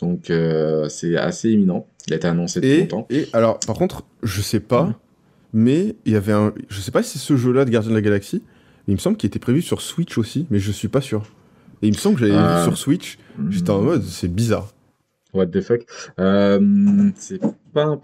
[0.00, 1.86] Donc euh, c'est assez imminent.
[2.06, 3.06] Il a été annoncé depuis Et, longtemps.
[3.10, 4.98] et alors, par contre, je sais pas,
[5.54, 6.52] mais il y avait un.
[6.68, 8.42] Je sais pas si c'est ce jeu-là de Gardien de la Galaxie,
[8.86, 11.22] mais il me semble qu'il était prévu sur Switch aussi, mais je suis pas sûr.
[11.80, 14.72] Et il me semble que j'avais vu sur Switch, j'étais en mode, c'est bizarre.
[15.32, 15.80] What the fuck
[16.20, 17.40] Euh, C'est
[17.72, 17.98] pas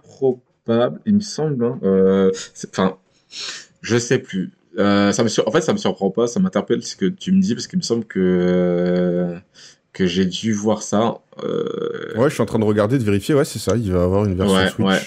[1.07, 1.64] il me semble.
[1.64, 1.78] hein.
[1.83, 2.31] Euh,
[2.70, 2.96] Enfin,
[3.83, 4.50] je sais plus.
[4.78, 7.33] Euh, ça me sur- En fait, ça me surprend pas, ça m'interpelle ce que tu
[7.33, 9.37] me dis, parce qu'il me semble que, euh,
[9.92, 11.18] que j'ai dû voir ça.
[11.42, 14.02] Euh, Ouais, je suis en train de regarder, de vérifier, ouais, c'est ça, il va
[14.04, 14.87] avoir une version Ouais, Switch.
[14.87, 15.00] ouais.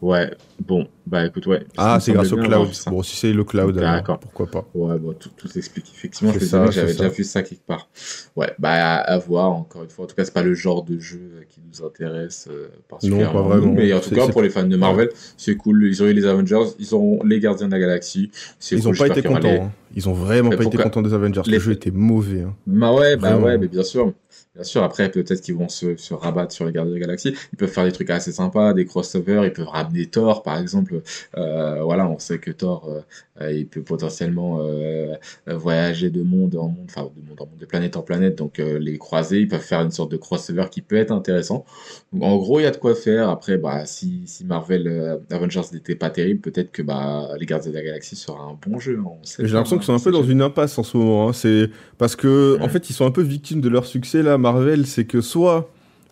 [0.00, 1.64] Ouais, bon, bah écoute, ouais.
[1.76, 2.68] Ah, c'est grâce au cloud.
[2.86, 4.20] Bon, si c'est le cloud, D'accord.
[4.20, 4.64] pourquoi pas.
[4.74, 5.86] Ouais, bon, tout, tout s'explique.
[5.92, 7.88] Effectivement, je me que j'avais déjà vu ça quelque part.
[8.36, 10.04] Ouais, bah à, à voir, encore une fois.
[10.04, 13.42] En tout cas, c'est pas le genre de jeu euh, qui nous intéresse euh, particulièrement.
[13.42, 13.72] Non, pas vraiment.
[13.72, 15.84] Mais en tout cas, pour les fans de Marvel, c'est cool.
[15.88, 18.30] Ils ont eu les Avengers, ils ont les Gardiens de la Galaxie.
[18.70, 19.40] Ils cool, ont pas été contents.
[19.48, 19.72] les- hein.
[19.96, 21.42] Ils ont vraiment Mais pas été contents des Avengers.
[21.46, 22.42] Les- Le jeu était mauvais.
[22.42, 22.54] hein.
[22.66, 23.46] Bah ouais, bah Vraiment.
[23.46, 24.12] ouais, mais bien sûr.
[24.58, 27.32] Bien sûr, après, peut-être qu'ils vont se, se rabattre sur les Gardiens de la Galaxie.
[27.52, 29.44] Ils peuvent faire des trucs assez sympas, des crossovers.
[29.44, 31.00] Ils peuvent ramener Thor, par exemple.
[31.36, 33.00] Euh, voilà, on sait que Thor, euh,
[33.40, 35.14] euh, il peut potentiellement euh,
[35.46, 38.34] voyager de monde en monde, enfin, de monde en monde, de planète en planète.
[38.34, 41.64] Donc, les croiser, ils peuvent faire une sorte de crossover qui peut être intéressant.
[42.12, 43.28] Donc, en gros, il y a de quoi faire.
[43.30, 47.76] Après, bah, si, si Marvel Avengers n'était pas terrible, peut-être que bah, les Gardiens de
[47.76, 48.98] la Galaxie sera un bon jeu.
[49.38, 51.28] J'ai l'impression qu'ils sont un peu dans une impasse en ce moment.
[51.28, 51.32] hein.
[51.32, 54.47] C'est parce que, en fait, ils sont un peu victimes de leur succès là, Marvel.
[54.86, 55.70] C'est que soit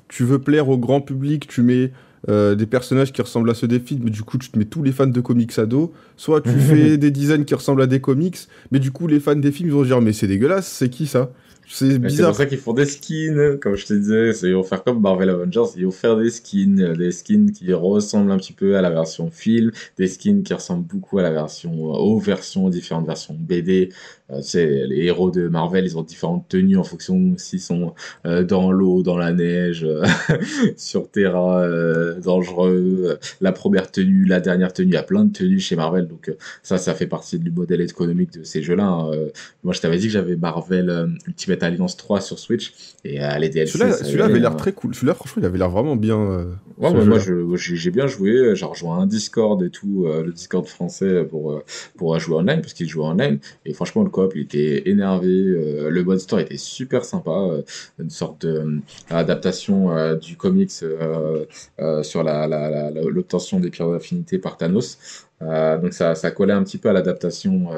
[0.08, 1.92] tu veux plaire au grand public, tu mets
[2.28, 4.64] euh, des personnages qui ressemblent à ceux des films, mais du coup tu te mets
[4.64, 5.92] tous les fans de comics à dos.
[6.16, 8.38] Soit tu fais des designs qui ressemblent à des comics,
[8.72, 10.88] mais du coup les fans des films ils vont se dire mais c'est dégueulasse, c'est
[10.88, 11.30] qui ça?
[11.68, 12.28] C'est Mais C'est bizarre.
[12.28, 14.32] pour ça qu'ils font des skins, comme je te disais.
[14.32, 17.50] C'est- Ils vont faire comme Marvel Avengers, ils vont faire des skins, euh, des skins
[17.50, 21.22] qui ressemblent un petit peu à la version film, des skins qui ressemblent beaucoup à
[21.22, 23.88] la version, euh, aux versions, différentes versions BD.
[24.30, 27.94] Euh, tu sais, les héros de Marvel, ils ont différentes tenues en fonction s'ils sont
[28.26, 30.04] euh, dans l'eau, dans la neige, euh,
[30.76, 33.02] sur terrain euh, dangereux.
[33.04, 36.08] euh, La première tenue, la dernière tenue, il y a plein de tenues chez Marvel.
[36.08, 38.84] Donc euh, ça, ça fait partie du modèle économique de ces jeux-là.
[38.86, 39.10] hein.
[39.12, 39.28] Euh,
[39.64, 42.72] moi, je t'avais dit que j'avais Marvel euh, Ultimate Alliance 3 sur Switch
[43.04, 43.78] et euh, les DLC.
[43.78, 44.56] Celui-là ça celui-là avait l'air hein.
[44.56, 44.94] très cool.
[44.94, 46.18] Celui-là franchement il avait l'air vraiment bien.
[46.18, 46.44] euh,
[46.78, 47.18] Ouais, moi,
[47.56, 48.54] j'ai bien joué.
[48.54, 51.64] J'ai rejoint un Discord et tout, euh, le Discord français pour euh,
[51.96, 53.38] pour jouer online parce qu'il jouait online.
[53.64, 55.28] Et franchement, le coop, il était énervé.
[55.28, 57.62] euh, le mode store était super sympa, euh,
[57.98, 58.80] une sorte de
[59.12, 64.98] euh, du comics sur l'obtention des pierres d'affinité par Thanos.
[65.40, 67.68] Donc ça, ça collait un petit peu à l'adaptation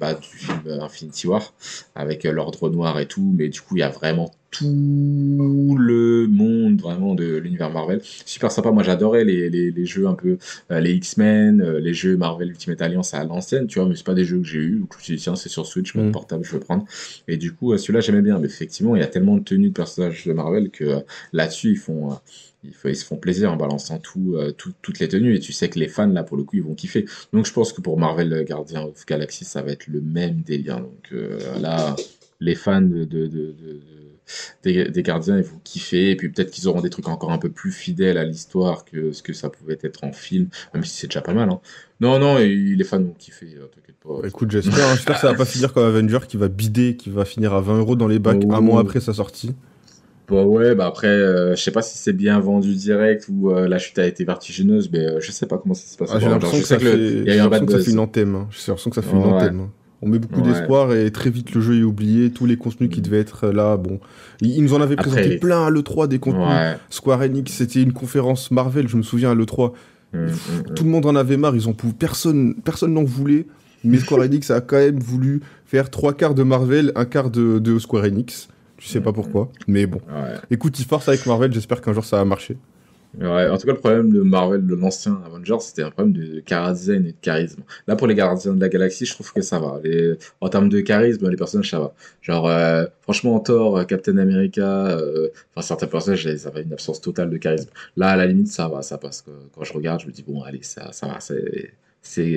[0.00, 1.52] bah, du film Infinity War
[1.94, 6.80] avec l'ordre noir et tout, mais du coup il y a vraiment tout le monde
[6.80, 8.00] vraiment de l'univers Marvel.
[8.24, 8.70] Super sympa.
[8.70, 10.38] Moi, j'adorais les, les, les jeux un peu,
[10.70, 14.04] euh, les X-Men, euh, les jeux Marvel Ultimate Alliance à l'ancienne, tu vois, mais c'est
[14.06, 14.78] pas des jeux que j'ai eu.
[14.80, 16.12] Donc, je me suis dit, tiens, c'est sur Switch, mon Mm.
[16.12, 16.84] portable, je veux prendre.
[17.28, 18.38] Et du coup, euh, celui-là, j'aimais bien.
[18.38, 21.00] Mais effectivement, il y a tellement de tenues de personnages de Marvel que euh,
[21.32, 22.10] là-dessus, ils font.
[22.62, 25.68] ils, se font plaisir en balançant tout, euh, tout- toutes les tenues et tu sais
[25.68, 27.98] que les fans là pour le coup ils vont kiffer donc je pense que pour
[27.98, 31.94] Marvel Guardian of Galaxy ça va être le même délire donc euh, là
[32.40, 33.82] les fans de, de- de- de- de-
[34.62, 37.38] des, des gardiens ils vont kiffer et puis peut-être qu'ils auront des trucs encore un
[37.38, 40.96] peu plus fidèles à l'histoire que ce que ça pouvait être en film même si
[40.96, 41.60] c'est déjà pas mal hein.
[42.00, 45.20] non non et les fans vont kiffer euh, t'inquiète pas Écoute, j'espère, hein, j'espère que
[45.22, 47.96] ça va pas finir comme Avenger qui va bider, qui va finir à 20 euros
[47.96, 48.60] dans les bacs un Oh.
[48.60, 49.54] mois après sa sortie.
[50.28, 53.68] Bah ouais, bah après, euh, je sais pas si c'est bien vendu direct ou euh,
[53.68, 56.10] la chute a été vertigineuse, mais euh, je sais pas comment ça se passe.
[56.12, 57.78] Ah, j'ai l'impression que ça le- y a j'ai eu un bad l'impression que ça
[57.84, 57.90] fait
[58.22, 58.48] une hein.
[58.50, 59.42] J'ai l'impression que ça fait une Ouais.
[59.42, 59.70] hein.
[60.04, 60.52] On met beaucoup Ouais.
[60.52, 62.30] d'espoir et très vite le jeu est oublié.
[62.30, 63.04] Tous les contenus qui Mm.
[63.04, 63.98] devaient être là, bon.
[64.42, 66.46] Ils nous en avaient Après, présenté plein à l'E3 des contenus.
[66.46, 66.76] Ouais.
[66.90, 69.72] Square Enix, c'était une conférence Marvel, je me souviens à l'E3.
[70.12, 70.74] Mm, mm.
[70.76, 73.46] Tout le monde en avait marre, ils ont personne personne n'en voulait.
[73.82, 77.58] Mais Square Enix a quand même voulu faire trois quarts de Marvel, un quart de,
[77.58, 78.48] de Square Enix.
[78.78, 79.98] Je sais pas pourquoi, mais bon.
[80.08, 80.34] Ouais.
[80.50, 82.56] Écoute, ils forcent avec Marvel, j'espère qu'un jour ça va marcher.
[83.20, 86.42] Ouais, en tout cas, le problème de Marvel, de l'ancien Avengers, c'était un problème de
[86.48, 87.62] chara-design et de charisme.
[87.86, 89.80] Là, pour les Gardiens de la Galaxie, je trouve que ça va.
[89.84, 90.14] Les...
[90.40, 91.94] En termes de charisme, les personnages, ça va.
[92.22, 97.00] Genre, euh, franchement, Thor, euh, Captain America, euh, enfin, certains personnages, ils avaient une absence
[97.00, 97.70] totale de charisme.
[97.96, 99.24] Là, à la limite, ça va, ça passe.
[99.54, 101.72] Quand je regarde, je me dis, bon, allez, ça, ça va, c'est,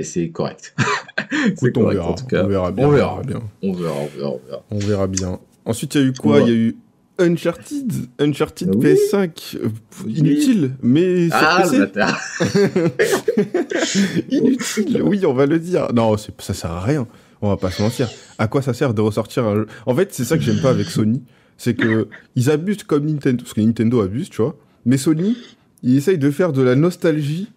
[0.04, 0.76] c'est, correct.
[1.56, 2.44] c'est correct, verra, en tout cas.
[2.44, 2.88] on verra bien.
[2.88, 3.22] On verra.
[3.24, 3.42] bien.
[3.63, 4.63] On verra, on verra, on verra.
[4.70, 5.40] On verra bien.
[5.66, 6.40] Ensuite, il y a eu quoi?
[6.42, 6.78] Il y a eu
[7.19, 8.86] Uncharted, Uncharted Oui.
[8.93, 10.13] PS5, euh, pff, Oui.
[10.17, 11.80] inutile, mais sur Ah, PC.
[14.30, 15.88] inutile, oui, on va le dire.
[15.93, 17.08] Non, ça sert à rien.
[17.41, 18.10] On va pas se mentir.
[18.38, 19.67] À quoi ça sert de ressortir un jeu?
[19.86, 21.21] En fait, c'est ça que j'aime pas avec Sony,
[21.58, 24.58] c'est que ils abusent comme Nintendo, parce que Nintendo abuse, tu vois.
[24.86, 25.38] Mais Sony,
[25.84, 27.51] ils essayent de faire de la nostalgie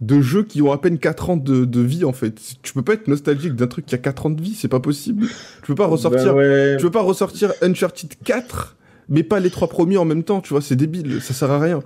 [0.00, 2.40] de jeux qui ont à peine 4 ans de, de vie en fait.
[2.62, 4.80] Tu peux pas être nostalgique d'un truc qui a 4 ans de vie, c'est pas
[4.80, 5.26] possible.
[5.26, 6.76] Tu peux pas ressortir Bah ouais.
[6.78, 8.76] Tu veux pas ressortir Uncharted 4,
[9.10, 11.58] mais pas les trois premiers en même temps, tu vois, c'est débile, ça sert à
[11.60, 11.82] rien.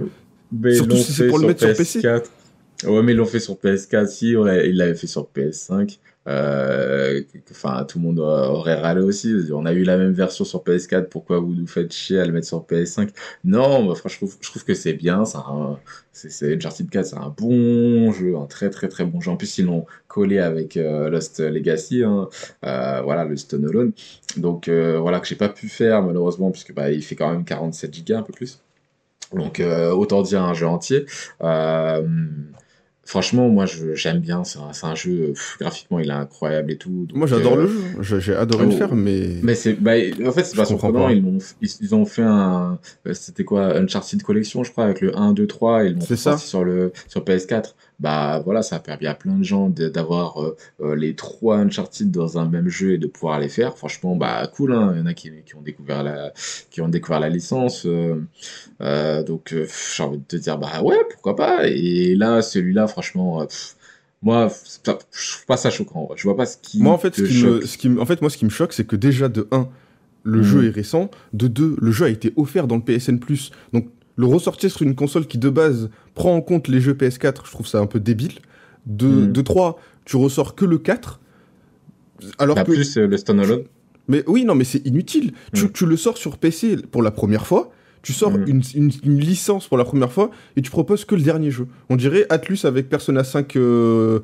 [0.53, 2.01] Mais Surtout si c'est pour le mettre sur PC.
[2.01, 2.25] PS4.
[2.87, 5.99] Ouais, mais ils l'ont fait sur PS4, si, ouais, ils l'avaient fait sur PS5.
[6.27, 9.35] Euh, Enfin, tout le monde aurait râlé aussi.
[9.53, 12.33] On a eu la même version sur PS4, pourquoi vous nous faites chier à le
[12.33, 13.11] mettre sur PS5
[13.45, 15.25] Non, moi, franchement, je trouve, que c'est bien.
[15.25, 15.79] C'est un-
[16.13, 19.31] c'est- c'est Uncharted 4, c'est un bon jeu, un très très très bon jeu.
[19.31, 22.29] En plus, ils l'ont collé avec euh, Lost Legacy, hein.
[22.65, 23.93] Euh, voilà, le Stone Alone.
[24.37, 28.05] Donc voilà, que j'ai pas pu faire malheureusement, puisque bah, il fait quand même 47
[28.07, 28.61] Go, un peu plus.
[29.33, 29.61] Donc
[29.93, 31.07] autant dire un jeu entier.
[33.05, 34.45] Franchement, moi je- j'aime bien.
[34.45, 37.07] C'est un, c'est un jeu pff, graphiquement, il est incroyable et tout.
[37.09, 37.62] Donc, Moi j'adore euh,
[37.97, 38.77] le jeu, j'ai j'ai adoré le oh.
[38.77, 39.29] faire, mais...
[39.43, 39.93] Mais c'est, bah,
[40.27, 41.09] en fait, c'est pas surprenant.
[41.09, 45.01] Ils, l'ont- ils, ils ont fait un, euh, c'était quoi, Uncharted Collection, je crois, avec
[45.01, 46.33] le 1, 2, 3, et ils l'ont C'est ça.
[46.33, 47.75] sorti sur le, sur PS4.
[48.00, 52.11] Bah, voilà, ça a permis à plein de gens d'avoir euh, euh, les trois Uncharted
[52.11, 53.76] dans un même jeu et de pouvoir les faire.
[53.78, 54.92] Franchement, bah, cool, hein.
[54.94, 56.33] Il y en a qui, qui ont découvert la,
[56.70, 57.87] qui ont découvert la licence.
[58.80, 61.68] euh, donc, j'ai envie de te dire, bah, ouais, pourquoi pas.
[61.68, 63.76] Et là, celui-là, franchement, pff,
[64.22, 64.50] moi,
[64.85, 66.09] pas- je trouve pas ça choquant.
[66.16, 68.20] Je vois pas ce qui Moi en fait, ce qui me, ce qui en fait,
[68.22, 69.68] moi ce qui me choque, c'est que déjà de 1,
[70.22, 70.44] le Mhm.
[70.44, 73.18] jeu est récent, de 2, le jeu a été offert dans le PSN+,
[73.72, 77.46] donc le ressortir sur une console qui de base prend en compte les jeux PS4,
[77.46, 78.35] je trouve ça un peu débile.
[78.87, 79.33] De, Mhm.
[79.33, 81.20] de 3, tu ressors que le 4,
[82.38, 82.72] alors Bah, que...
[82.72, 83.62] plus euh, le standalone.
[84.09, 85.33] Mais oui, non, mais c'est inutile.
[85.55, 85.72] Tu, Mm.
[85.72, 87.72] tu le sors sur PC pour la première fois,
[88.03, 88.44] tu sors Mm.
[88.46, 91.66] une, une- une licence pour la première fois, et tu proposes que le dernier jeu.
[91.88, 94.20] On dirait Atlus avec Persona 5 euh,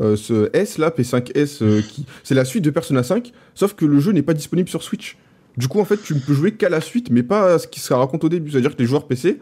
[0.00, 2.06] euh, ce S, là, P5S, euh, qui...
[2.22, 5.16] c'est la suite de Persona 5, sauf que le jeu n'est pas disponible sur Switch.
[5.56, 7.68] Du coup, en fait, tu ne peux jouer qu'à la suite, mais pas à ce
[7.68, 8.50] qui se raconte au début.
[8.50, 9.40] C'est-à-dire que les joueurs PC,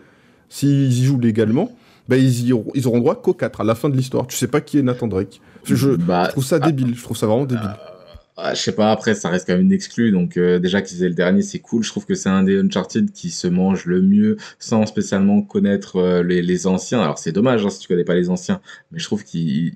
[0.49, 1.73] s'ils y jouent légalement,
[2.09, 4.27] bah, ils, y auront, ils auront droit qu'au 4, à la fin de l'histoire.
[4.27, 5.41] Tu sais pas qui est Nathan Drake.
[5.65, 7.71] Je, je Bah, trouve ça débile, je trouve ça vraiment débile.
[8.37, 10.11] Ah, je sais pas, après, ça reste quand même une exclue.
[10.11, 11.83] Donc, euh, déjà qu'ils aient le dernier, c'est cool.
[11.85, 15.97] Je trouve que c'est un des Uncharted qui se mange le mieux sans spécialement connaître
[15.97, 17.01] euh, les, les anciens.
[17.01, 19.73] Alors, c'est dommage hein, si tu connais pas les anciens, mais je trouve qu'il.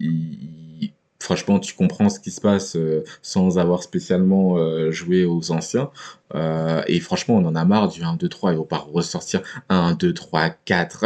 [1.18, 5.90] Franchement, tu comprends ce qui se passe euh, sans avoir spécialement euh, joué aux anciens.
[6.34, 8.52] Euh, et franchement, on en a marre du 1, 2, 3.
[8.52, 11.04] Ils vont pas ressortir 1, 2, 3, 4.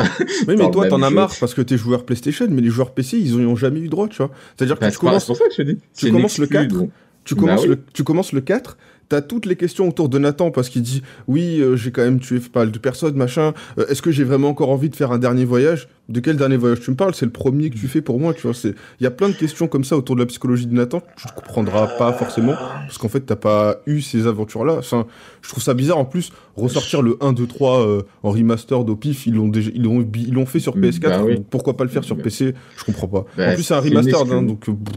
[0.49, 3.18] Oui, mais toi, t'en as marre parce que t'es joueur PlayStation, mais les joueurs PC,
[3.18, 4.31] ils n'y ont jamais eu droit, tu vois.
[4.57, 5.79] C'est-à-dire que Bah, tu commences, c'est pour ça que je dis.
[5.96, 6.90] tu commences le exclue, 4, donc-
[7.25, 7.68] tu Bah commences, oui.
[7.68, 8.79] le, tu commences le 4,
[9.11, 12.20] t'as toutes les questions autour de Nathan parce qu'il dit oui, euh, j'ai quand même
[12.20, 13.53] tué pas mal de personnes, machin.
[13.79, 15.88] Euh, Est-ce que j'ai vraiment encore envie de faire un dernier voyage?
[16.09, 17.14] De quel dernier voyage tu me parles?
[17.14, 18.55] C'est le premier que tu fais pour moi, tu vois.
[18.55, 21.03] c'est- Il y a plein de questions comme ça autour de la psychologie de Nathan.
[21.16, 24.75] Tu ne comprendras pas forcément parce qu'en fait, t'as pas eu ces aventures-là.
[24.79, 25.07] Enfin,
[25.42, 28.96] je trouve ça bizarre en plus ressortir le 1, 2, 3 euh, en remaster au
[28.96, 29.27] pif.
[29.27, 31.01] Ils l'ont déjà, ils l'ont, ils l'ont fait sur Mm, PS4.
[31.18, 31.42] bah oui.
[31.51, 32.23] pourquoi pas le faire sur Bah.
[32.25, 33.25] PC Je comprends pas.
[33.37, 34.37] Bah, en plus, c'est un c'est une remaster, exclu.
[34.37, 34.94] hein, donc euh, pff,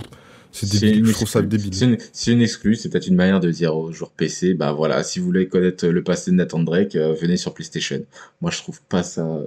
[0.53, 0.99] c'est débile.
[0.99, 1.57] une Je trouve ça exclue.
[1.57, 1.97] débile.
[2.13, 5.03] C'est une, une exclue, c'est peut-être une manière de dire aux joueurs PC, bah voilà,
[5.03, 7.99] si vous voulez connaître le passé de Nathan Drake, euh, venez sur PlayStation.
[8.41, 9.25] Moi, je trouve pas ça.
[9.25, 9.45] euh,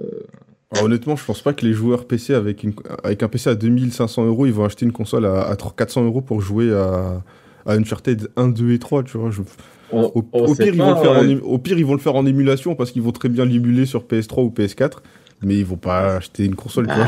[0.71, 3.55] Alors, honnêtement, je pense pas que les joueurs PC avec, une, avec un PC à
[3.55, 7.23] 2500 euros, ils vont acheter une console à, à 300 400 euros pour jouer à,
[7.65, 9.31] à Uncharted 1, 2 et 3, tu vois.
[9.31, 9.41] je-
[9.93, 11.31] on- Au, on au sait pire, ils vont le faire en, ouais.
[11.31, 13.85] é- au pire, ils vont le faire en émulation parce qu'ils vont très bien l'émuler
[13.85, 14.97] sur PS3 ou PS4,
[15.41, 17.05] mais ils vont pas acheter une console, tu vois.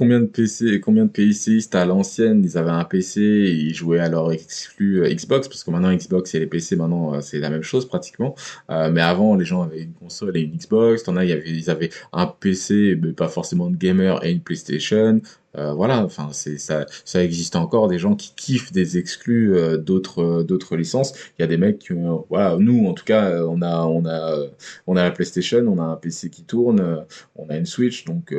[0.00, 4.08] Combien de PC, combien de PCistes à l'ancienne, ils avaient un PC et ils jouaient
[4.08, 7.50] leur exclu euh, Xbox, parce que maintenant Xbox et les PC, maintenant euh, c'est la
[7.50, 8.34] même chose pratiquement.
[8.70, 11.90] Euh, mais avant, les gens avaient une console et une Xbox, t'en as, ils avaient
[12.14, 15.20] un PC, mais pas forcément de gamer et une PlayStation.
[15.56, 19.76] Euh, voilà, enfin c'est ça, ça existe encore des gens qui kiffent des exclus euh,
[19.76, 21.12] d'autres euh, d'autres licences.
[21.38, 21.92] Il y a des mecs qui,
[22.28, 24.48] voilà, nous en tout cas, euh, on a on a euh,
[24.86, 27.04] on a la PlayStation, on a un PC qui tourne,
[27.36, 28.34] on a une Switch, donc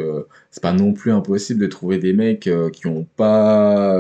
[0.52, 3.98] c'est pas non plus impossible de trouver des mecs qui ont pas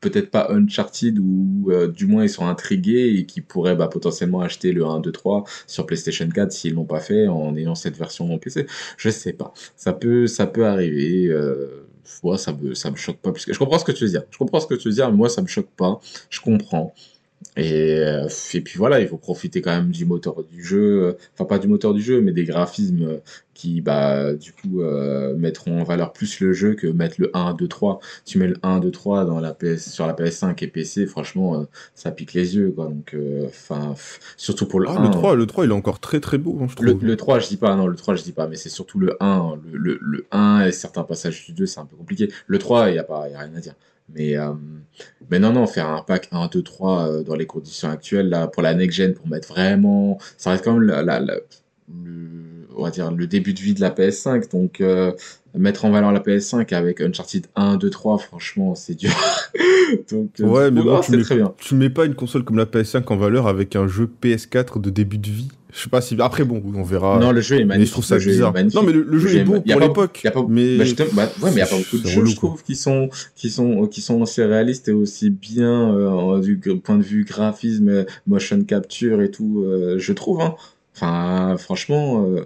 [0.00, 4.40] peut-être pas Uncharted ou euh, du moins ils sont intrigués et qui pourraient bah, potentiellement
[4.40, 7.96] acheter le 1 2 3 sur PlayStation 4 s'ils l'ont pas fait en ayant cette
[7.96, 8.66] version en PC.
[8.96, 9.52] Je sais pas.
[9.76, 11.86] Ça peut ça peut arriver euh,
[12.22, 14.10] moi ça me ça me choque pas plus que je comprends ce que tu veux
[14.10, 14.22] dire.
[14.30, 16.00] Je comprends ce que tu veux dire mais moi ça me choque pas.
[16.30, 16.94] Je comprends.
[17.56, 21.12] Et, euh, et puis voilà, il faut profiter quand même du moteur du jeu, euh,
[21.34, 23.16] enfin pas du moteur du jeu, mais des graphismes euh,
[23.54, 27.54] qui, bah, du coup, euh, mettront en valeur plus le jeu que mettre le 1,
[27.54, 28.00] 2, 3.
[28.24, 31.60] Tu mets le 1, 2, 3 dans la PS, sur la PS5 et PC, franchement,
[31.60, 32.86] euh, ça pique les yeux, quoi.
[32.86, 33.94] Donc, enfin,
[34.36, 35.02] surtout pour le Ah, 1.
[35.04, 37.04] le 3, le 3, il est encore très très beau, hein, je trouve.
[37.04, 39.16] le 3, je dis pas, non, le 3, je dis pas, mais c'est surtout le
[39.22, 39.58] 1.
[39.72, 42.28] Le, le, le 1 et certains passages du 2, c'est un peu compliqué.
[42.46, 43.74] Le 3, il n'y a, pas- y a rien à dire.
[44.14, 44.52] Mais, euh,
[45.30, 48.46] mais non, non, faire un pack 1, 2, 3 euh, dans les conditions actuelles, là,
[48.46, 50.18] pour la next-gen, pour mettre vraiment.
[50.36, 51.36] Ça reste quand même la, la- la-
[52.04, 54.50] le, on va dire, le début de vie de la PS5.
[54.50, 55.12] Donc, euh,
[55.54, 59.10] mettre en valeur la PS5 avec Uncharted 1, 2, 3, franchement, c'est dur.
[60.10, 61.52] donc, euh, Ouais, mais non, bon, tu mets, très bien.
[61.58, 64.90] tu mets pas une console comme la PS5 en valeur avec un jeu PS4 de
[64.90, 65.48] début de vie.
[65.72, 66.16] Je sais pas si.
[66.20, 67.18] Après, bon, on verra.
[67.18, 67.88] Non, le jeu est mais magnifique.
[67.88, 68.54] je trouve ça bizarre.
[68.74, 70.20] Non, mais le, le jeu est est beau y pour l'époque.
[70.24, 72.30] Y pas, mais bah, bah, ouais, mais il n'y a pas beaucoup de jeux, relou,
[72.30, 76.58] je trouve, qui sont, qui sont, qui sont aussi réalistes et aussi bien, euh, du
[76.82, 80.54] point de vue graphisme, motion capture et tout, euh, je trouve, hein.
[80.96, 82.44] Enfin, franchement, euh,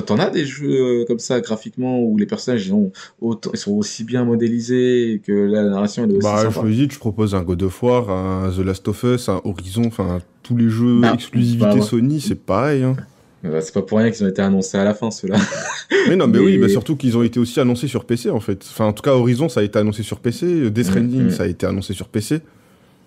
[0.00, 3.58] t'en as des jeux euh, comme ça, graphiquement, où les personnages, ils, ont autant, ils
[3.58, 6.98] sont aussi bien modélisés que la narration, elle est aussi Bah, je me dis, tu
[6.98, 10.68] proposes un God of War, un The Last of Us, un Horizon, enfin, tous les
[10.68, 11.82] jeux Bah, exclusivité bah.
[11.82, 12.82] Sony, c'est pareil.
[12.82, 12.96] Hein.
[13.44, 15.36] Euh, C'est pas pour rien qu'ils ont été annoncés à la fin, ceux-là.
[16.08, 18.40] Mais non, mais, Mais- oui, bah, surtout qu'ils ont été aussi annoncés sur PC, en
[18.40, 18.64] fait.
[18.70, 20.70] Enfin, en tout cas, Horizon, ça a été annoncé sur PC.
[20.70, 21.30] Death Mm, Stranding, mm.
[21.30, 22.40] ça a été annoncé sur PC.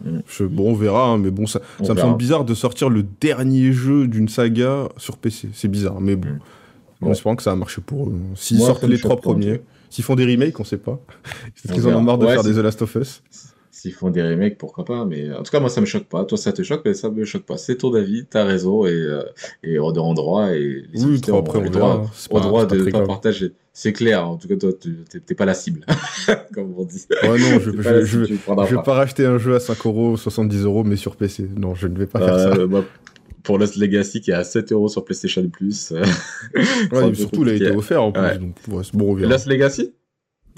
[0.06, 0.20] Mm.
[0.28, 2.90] Je- bon, on verra, hein, mais bon, ça, On ça me semble bizarre de sortir
[2.90, 5.50] le dernier jeu d'une saga sur PC.
[5.54, 6.30] C'est bizarre, mais bon.
[6.30, 6.40] Mm.
[7.02, 8.14] En espérant que ça a marché pour eux.
[8.36, 11.00] S'ils sortent les trois premiers, s'ils font des remakes, on sait pas.
[11.56, 13.22] Est-ce On qu'ils en ont marre de Ouais, faire des The Last of Us
[13.70, 16.26] S'ils font des remakes, pourquoi pas, mais en tout cas, moi, ça me choque pas.
[16.26, 17.58] Toi, ça te choque, mais ça me choque pas.
[17.58, 19.22] C'est ton avis, t'as raison, et, euh,
[19.62, 22.68] et on est en droit, et les Oui, après, ont on le droit, pas- droit
[22.68, 23.54] pas de pas partager.
[23.74, 25.86] C'est clair, en tout cas, toi, tu- t'es pas la cible,
[26.56, 27.06] comme on dit.
[27.22, 28.82] Ouais, non, je, prendras vais pas.
[28.82, 31.48] pas racheter un jeu à 5 euros, 70 euros, mais sur PC.
[31.56, 32.50] Non, je ne vais pas faire ça.
[32.56, 32.84] Euh, moi,
[33.48, 35.92] pour Lost Legacy, qui est à 7 euros sur PlayStation Plus.
[35.94, 36.04] euh,
[36.92, 38.22] Ouais, surtout, il a été offert en plus.
[38.22, 38.38] Ouais.
[38.38, 39.16] Donc, ouais, bon.
[39.16, 39.94] Lost Legacy?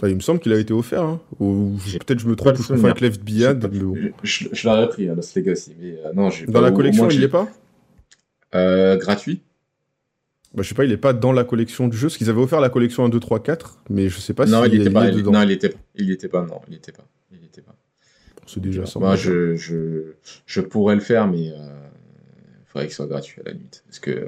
[0.03, 1.03] Il me semble qu'il a été offert.
[1.03, 1.21] Hein.
[1.39, 3.69] Ou peut-être je me trompe, je confonds avec Left Behind.
[3.71, 4.11] mais.
[4.23, 7.11] Je, je l'aurais pris, hein, Lost Legacy, mais euh, non, j'ai Dans la collection, moins,
[7.11, 7.47] il j'ai- y est pas?
[8.55, 9.41] Euh, gratuit
[10.55, 12.07] bah, Je sais pas, il est pas dans la collection du jeu.
[12.07, 13.79] Parce qu'ils avaient offert la collection 1, 2, 3, 4.
[13.89, 15.07] Mais je sais pas Non, s'il il était est pas.
[15.09, 15.31] il- dedans.
[15.33, 15.73] Non, il était.
[15.95, 16.43] Il était pas.
[16.45, 17.05] Non, il était pas.
[17.31, 17.75] Il était pas.
[18.47, 18.99] C'est déjà ça.
[18.99, 20.13] Moi, je, je,
[20.47, 21.53] je pourrais le faire, mais il
[22.79, 23.83] faudrait qu'il soit gratuit à la limite.
[23.87, 24.25] Parce que, euh,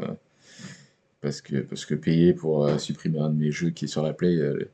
[1.22, 4.02] parce que, parce que payer pour euh, supprimer un de mes jeux qui est sur
[4.04, 4.68] la Play, euh,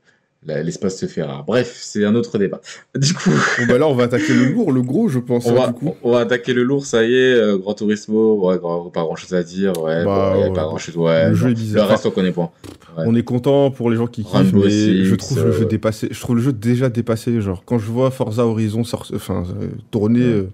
[0.45, 1.43] l'espace se fait rare.
[1.43, 2.61] Bref, c'est un autre débat.
[2.95, 5.45] Du coup, Bon, bah là, on va attaquer le lourd, le gros, je pense.
[5.45, 5.95] on hein, va, du coup.
[6.03, 7.33] on va attaquer le lourd, ça y est.
[7.33, 9.73] euh, Grand Turismo, ouais, grand- pas grand chose à dire.
[9.83, 10.53] Ouais, Bah, bon, y a ouais.
[10.55, 10.95] pas grand chose.
[10.95, 11.85] Ouais, Le jeu est bizarre.
[11.87, 12.53] Le reste, on connaît pas.
[12.97, 13.03] Ouais.
[13.07, 15.65] On est content pour les gens qui kiffent, Rainbow mais Six, je trouve le jeu
[15.65, 16.07] dépassé.
[16.11, 17.41] Je trouve le jeu déjà dépassé.
[17.41, 20.45] Genre, quand je vois Forza Horizon sort- enfin, euh, tourner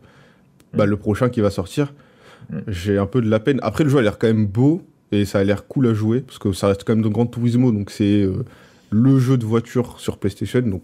[0.74, 1.94] bah, le prochain qui va sortir.
[2.68, 3.60] J'ai un peu de la peine.
[3.64, 6.22] Après, le jeu a l'air quand même beau et ça a l'air cool à jouer
[6.22, 8.44] parce que ça reste quand même de Grand Turismo, donc c'est euh,
[8.92, 10.62] le jeu de voiture sur PlayStation.
[10.62, 10.84] Donc,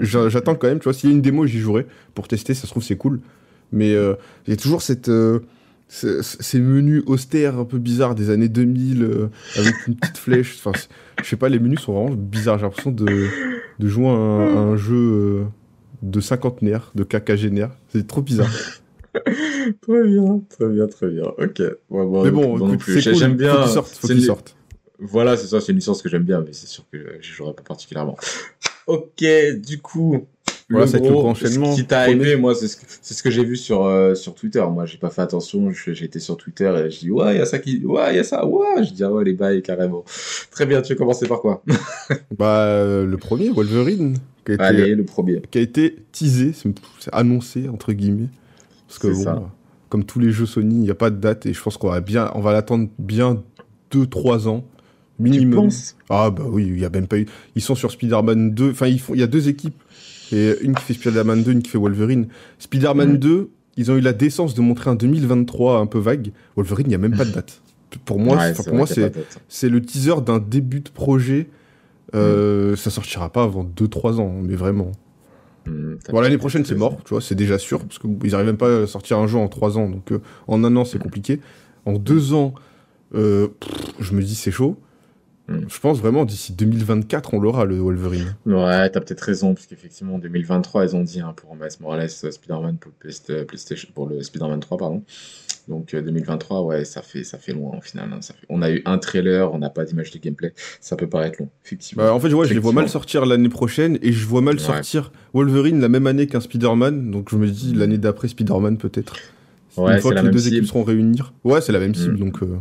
[0.00, 0.78] j'a- j'attends quand même.
[0.78, 2.54] Tu vois, s'il y a une démo, j'y jouerai pour tester.
[2.54, 3.20] Ça se trouve, c'est cool.
[3.72, 4.14] Mais euh,
[4.46, 5.08] il y a toujours cette.
[5.08, 5.40] euh,
[5.88, 10.56] ces menus austères un peu bizarres des années 2000 euh, avec une petite flèche.
[10.58, 10.72] Enfin,
[11.22, 12.58] je sais pas, les menus sont vraiment bizarres.
[12.58, 13.28] J'ai l'impression de,
[13.78, 15.44] de jouer à un, à un jeu
[16.02, 17.70] de cinquantenaire, de quinquagénaire.
[17.90, 18.50] C'est trop bizarre.
[19.80, 21.24] Très bien, très bien, très bien.
[21.38, 21.58] Ok.
[21.60, 22.94] Ouais, bon, Mais bon, moi non écoute, plus.
[22.94, 23.20] c'est J'ai- cool.
[23.20, 23.66] J'aime bien.
[23.66, 24.56] Faut une- sortent.
[24.98, 27.52] Voilà, c'est ça, c'est une licence que j'aime bien, mais c'est sûr que je jouerai
[27.52, 28.16] pas particulièrement.
[28.86, 29.24] Ok,
[29.58, 30.26] du coup,
[30.70, 31.72] Voilà, le le gros, enchaînement.
[31.72, 34.14] ce qui t'a hypé, moi, c'est ce que, c'est ce que j'ai vu sur, euh,
[34.14, 34.64] sur Twitter.
[34.70, 37.44] Moi, j'ai pas fait attention, été sur Twitter et je dis, ouais, il y a
[37.46, 40.04] ça qui, ouais, il y a ça, ouais, je dis, ah ouais, les bails, carrément.
[40.50, 41.62] Très bien, tu veux commencer par quoi?
[42.38, 45.42] Bah, euh, le premier, Wolverine, qui a été, Allez, le premier.
[45.50, 46.52] qui a été teasé,
[47.12, 48.28] annoncé, entre guillemets.
[49.00, 49.46] Parce que bon,
[49.88, 51.90] comme tous les jeux Sony, il n'y a pas de date et je pense qu'on
[51.90, 53.42] va bien, on va l'attendre bien
[53.92, 54.64] 2-3 ans
[55.18, 55.68] minimum.
[56.10, 57.26] Ah bah oui, il y a même pas eu.
[57.54, 58.70] Ils sont sur Spider-Man 2.
[58.70, 58.86] Enfin.
[58.88, 59.80] Il y a deux équipes.
[60.32, 62.26] Et une qui fait Spider-Man 2, une qui fait Wolverine.
[62.58, 63.18] Spider-Man Mhm.
[63.18, 66.32] 2, ils ont eu la décence de montrer un 2023 un peu vague.
[66.56, 67.60] Wolverine, il n'y a même pas de date.
[68.04, 69.12] Pour moi, Ouais, pour moi, c'est
[69.48, 71.48] c'est le teaser d'un début de projet.
[72.16, 74.90] Euh, Ça sortira pas avant 2-3 ans, mais vraiment.
[75.64, 78.56] T'as Bon, l'année prochaine, c'est mort, tu vois, c'est déjà sûr, parce qu'ils n'arrivent même
[78.56, 81.40] pas à sortir un jeu en 3 ans, donc euh, en un an, c'est compliqué.
[81.86, 82.54] En 2 ans,
[83.14, 84.76] euh, pff, je me dis, c'est chaud.
[85.48, 85.58] Mm.
[85.68, 88.36] Je pense vraiment, d'ici 2024, on l'aura, le Wolverine.
[88.46, 92.10] Ouais, t'as peut-être raison, parce qu'effectivement, en 2023, ils ont dit hein, pour Miles Morales,
[92.10, 95.02] Spider-Man pour le euh, PlayStation, pour le Spider-Man 3, pardon.
[95.68, 98.10] Donc euh, 2023, ouais, ça fait, ça fait loin au final.
[98.12, 98.46] hein, ça fait...
[98.48, 101.48] On a eu un trailer, on n'a pas d'image de gameplay, ça peut paraître long,
[101.64, 102.04] effectivement.
[102.04, 104.54] Bah, en fait, ouais, je les vois mal sortir l'année prochaine, et je vois mal
[104.56, 104.60] Ouais.
[104.60, 109.16] sortir Wolverine la même année qu'un Spider-Man, donc je me dis l'année d'après Spider-Man peut-être.
[109.76, 110.56] Ouais, Une fois la que les même deux cible.
[110.56, 111.20] équipes seront réunies.
[111.42, 112.18] Ouais, c'est la même cible, Mm.
[112.18, 112.42] donc...
[112.42, 112.58] euh,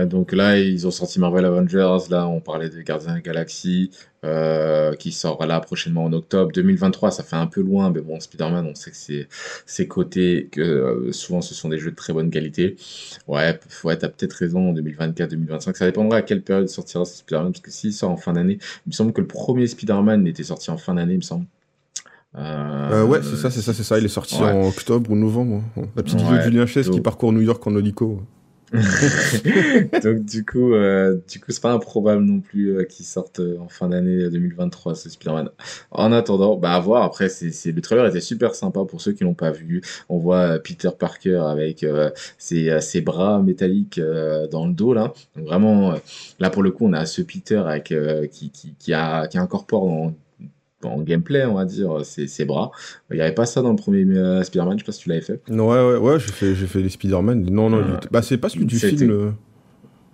[0.00, 3.20] Ouais, donc là, ils ont sorti Marvel Avengers, là, on parlait de Gardiens de la
[3.20, 3.90] Galaxie,
[4.24, 6.50] euh, qui sort là prochainement en octobre.
[6.52, 9.26] 2023, ça fait un peu loin, mais bon, Spider-Man, on sait que
[9.66, 12.76] c'est coté, que euh, souvent ce sont des jeux de très bonne qualité.
[13.28, 17.52] Ouais, ouais, t'as peut-être raison, en 2024, 2025, ça dépendra à quelle période sortira Spider-Man,
[17.52, 20.42] parce que s'il sort en fin d'année, il me semble que le premier Spider-Man était
[20.42, 21.46] sorti en fin d'année, il me semble.
[22.34, 23.98] Euh, euh, ouais, c'est ça, c'est ça, c'est ça.
[23.98, 24.50] Il est sorti ouais.
[24.50, 25.62] en octobre ou novembre.
[25.96, 28.22] La petite vidéo de Julien Chess qui parcourt New York en hélico.
[30.02, 33.58] Donc du coup, euh, du coup, c'est pas improbable non plus euh, qu'il sorte euh,
[33.60, 35.50] en fin d'année 2023 ce Spider-Man.
[35.92, 37.04] En attendant, bah à voir.
[37.04, 39.82] Après, c'est, le trailer était super sympa pour ceux qui l'ont pas vu.
[40.08, 41.86] On voit Peter Parker avec
[42.38, 44.00] ses, ses bras métalliques
[44.50, 45.12] dans le dos là.
[45.36, 45.94] Donc vraiment,
[46.40, 47.94] là pour le coup, on a ce Peter avec
[48.32, 50.14] qui, qui, qui a qui incorpore dans
[50.86, 52.70] en gameplay, on va dire, ses, ses bras.
[53.10, 55.08] Il n'y avait pas ça dans le premier euh, Spider-Man, je sais pas si tu
[55.08, 55.40] l'avais fait.
[55.50, 57.44] Non, ouais, ouais, ouais, j'ai fait, j'ai fait les Spider-Man.
[57.50, 59.10] Non, non, était- bah, c'est pas celui du film.
[59.10, 59.30] euh.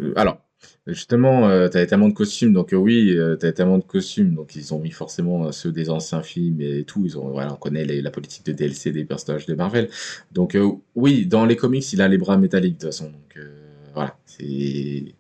[0.01, 0.39] Euh, alors,
[0.87, 4.57] justement, euh, t'avais tellement de costumes, donc euh, oui, euh, t'avais tellement de costumes, donc
[4.57, 7.03] ils ont mis forcément euh, ceux des anciens films et tout.
[7.05, 9.89] Ils ont, voilà, on connaît les- la politique de DLC des personnages de Marvel.
[10.33, 13.05] Donc euh, oui, dans les comics, il a les bras métalliques de toute façon.
[13.07, 13.49] Donc euh,
[13.95, 15.15] voilà, c'est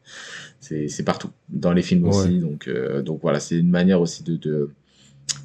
[0.61, 1.31] c'est partout.
[1.51, 2.11] Dans les films Ouais.
[2.11, 2.39] aussi.
[2.39, 4.71] Donc euh, donc voilà, c'est une manière aussi de de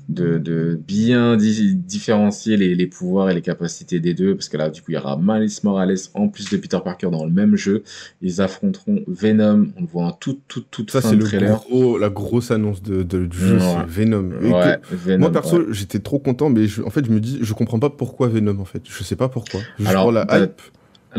[0.09, 4.55] de, de bien di- différencier les, les pouvoirs et les capacités des deux, parce que
[4.57, 7.31] là, du coup, il y aura Miles Morales en plus de Peter Parker dans le
[7.31, 7.83] même jeu.
[8.21, 12.51] Ils affronteront Venom, on le voit en toute, toute, toute Ça, c'est gros, la grosse
[12.51, 13.61] annonce de, de- du jeu, Ouais.
[13.81, 14.29] c'est Venom.
[14.41, 15.19] Et Ouais, que- Venom.
[15.19, 15.65] moi, perso, ouais.
[15.71, 18.59] j'étais trop content, mais je- en fait, je me dis, je comprends pas pourquoi Venom,
[18.59, 18.81] en fait.
[18.89, 19.59] Je sais pas pourquoi.
[19.77, 20.61] Juste Alors, la bah, hype.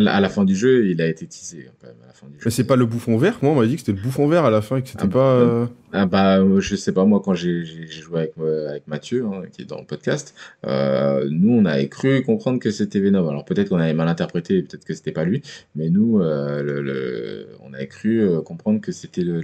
[0.06, 2.34] À la fin du jeu, il a été teasé, quand même, à la fin du
[2.34, 2.40] jeu.
[2.44, 3.38] Mais c'est pas le bouffon vert.
[3.42, 5.04] Moi, on m'a dit que c'était le bouffon vert à la fin et que c'était
[5.04, 5.32] Ah, pas.
[5.34, 9.42] euh, Ah bah, je sais pas, moi, quand j'ai joué avec, euh, avec Mathieu, hein,
[9.52, 10.34] qui est dans le podcast,
[10.66, 13.28] euh, nous, on avait cru comprendre que c'était Venom.
[13.28, 15.42] Alors, peut-être qu'on avait mal interprété, peut-être que c'était pas lui,
[15.74, 19.42] mais nous, euh, le, le- on avait cru comprendre que c'était le,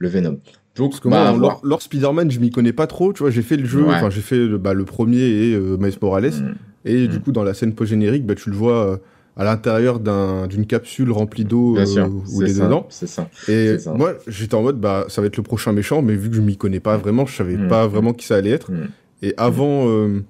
[0.00, 0.40] Venom.
[0.76, 3.12] Donc, Parce que bah, moi, lore, lore Spider-Man, je m'y connais pas trop.
[3.12, 3.82] Tu vois, j'ai fait le jeu.
[3.82, 3.94] Ouais.
[3.94, 6.30] Enfin, j'ai fait le, bah, le premier et euh, Miles Morales.
[6.30, 6.54] Mm.
[6.84, 7.20] Et du Mm.
[7.22, 8.96] coup, dans la scène post-générique, bah, tu le vois euh,
[9.36, 12.86] à l'intérieur d'un- d'une capsule remplie d'eau euh, où c'est il est ça, dedans.
[12.90, 13.28] c'est ça.
[13.48, 13.92] Et ça.
[13.94, 16.40] moi, j'étais en mode, bah, ça va être le prochain méchant, mais vu que je
[16.42, 17.68] m'y connais pas vraiment, je savais Mm.
[17.68, 18.70] pas vraiment qui ça allait être.
[18.72, 18.88] Mm.
[19.22, 20.22] Et avant, euh,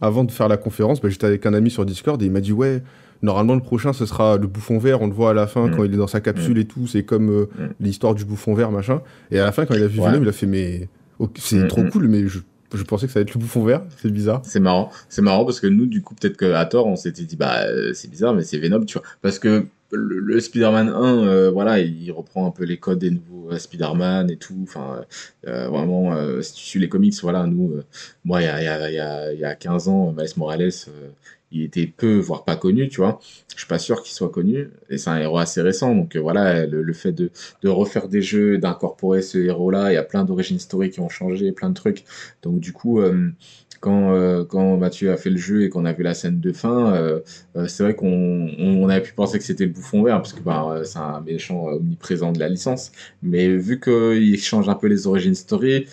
[0.00, 2.40] avant de faire la conférence, bah, j'étais avec un ami sur Discord et il m'a
[2.40, 2.82] dit, ouais,
[3.22, 5.00] normalement, le prochain, ce sera le bouffon vert.
[5.02, 6.86] On le voit à la fin quand il est dans sa capsule et tout.
[6.86, 7.46] C'est comme euh,
[7.78, 9.00] l'histoire du bouffon vert, machin.
[9.30, 10.10] Et à la fin, quand il a vu Ouais.
[10.10, 10.88] Venom, il a fait, mais
[11.36, 12.38] c'est trop cool, mais je,
[12.72, 13.82] je pensais que ça allait être le bouffon vert.
[13.96, 14.42] C'est bizarre.
[14.44, 17.36] C'est marrant, c'est marrant parce que nous, du coup, peut-être qu'à tort, on s'était dit,
[17.36, 19.06] bah, euh, c'est bizarre, mais c'est Venom, tu vois.
[19.22, 23.50] Parce que le, Spider-Man 1, euh, voilà, il reprend un peu les codes des nouveaux
[23.50, 24.58] euh, Spider-Man et tout.
[24.62, 25.04] Enfin,
[25.44, 27.80] vraiment, si tu suis les comics, voilà, nous,
[28.24, 30.70] moi, il y a, y, a, y, a, il y a 15 ans, Miles Morales,
[31.52, 33.20] il était peu, voire pas connu, tu vois.
[33.54, 34.70] Je suis pas sûr qu'il soit connu.
[34.88, 35.94] Et c'est un héros assez récent.
[35.94, 37.30] Donc euh, voilà, le, le fait de,
[37.62, 41.08] de refaire des jeux, d'incorporer ce héros-là, il y a plein d'origines historiques qui ont
[41.08, 42.04] changé, plein de trucs.
[42.42, 43.30] Donc du coup, euh,
[43.80, 46.52] quand, euh, quand Mathieu a fait le jeu et qu'on a vu la scène de
[46.52, 47.20] fin, euh,
[47.56, 50.40] euh, c'est vrai qu'on on avait pu penser que c'était le bouffon vert, parce que
[50.40, 52.92] bah, c'est un méchant omniprésent de la licence.
[53.22, 55.86] Mais vu qu'il change un peu les origines story,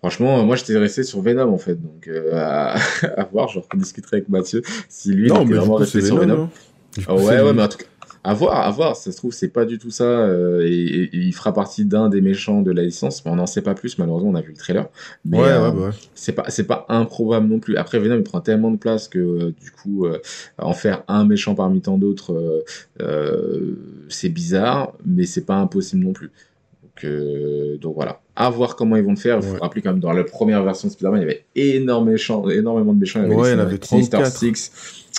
[0.00, 1.76] franchement, moi j'étais resté sur Venom en fait.
[1.80, 2.74] Donc euh, à,
[3.16, 6.34] à voir, je rediscuterai avec Mathieu si lui il Non, était vraiment resté sur Venom.
[6.34, 6.42] Venom.
[6.44, 6.50] hein.
[7.06, 7.52] Ah ouais, ouais, lui.
[7.54, 7.84] mais en tout cas,
[8.24, 8.96] à voir, à voir.
[8.96, 10.04] Ça se trouve, c'est pas du tout ça.
[10.04, 13.36] euh, et, et- et il fera partie d'un des méchants de la licence, mais on
[13.36, 13.96] n'en sait pas plus.
[13.96, 14.88] Malheureusement, on a vu le trailer.
[15.24, 15.92] Mais Ouais, euh, ouais, bah ouais.
[16.14, 17.76] c'est pas, pas improbable non plus.
[17.76, 20.06] Après, Venom, il prend tellement de place que euh, du coup,
[20.58, 22.64] en faire un méchant parmi tant d'autres,
[24.08, 26.30] c'est bizarre, mais c'est pas impossible non plus.
[26.96, 29.36] Donc, euh, donc voilà, à voir comment ils vont le faire.
[29.36, 29.58] Il faut Ouais.
[29.60, 32.42] rappeler quand même dans la première version de Spider-Man, il y avait énormément, de méchants.
[32.46, 34.36] Il y avait, Ouais, il y avait Sinister 34.
[34.36, 34.72] Six,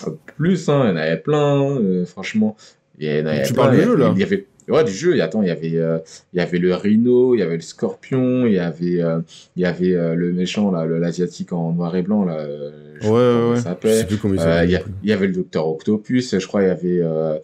[0.07, 2.55] euh, plus, hein, il y en avait plein, euh, franchement.
[2.99, 4.91] Il y en avait Tu plein, parles du jeu, là Il y avait, ouais, du
[4.91, 5.15] jeu.
[5.15, 5.97] Et attends, il y avait, euh,
[6.33, 9.19] il y avait le Rhino, il y avait le Scorpion, il y avait, euh,
[9.55, 12.35] il y avait euh, le méchant là, l'asiatique en noir et blanc là.
[12.37, 13.55] euh, je Ouais, ouais, ouais.
[13.55, 13.95] Je s'appelle.
[13.97, 14.63] sais plus comment il Euh.
[14.65, 17.37] Il y, a- il y avait le docteur Octopus, je crois, il y avait, euh,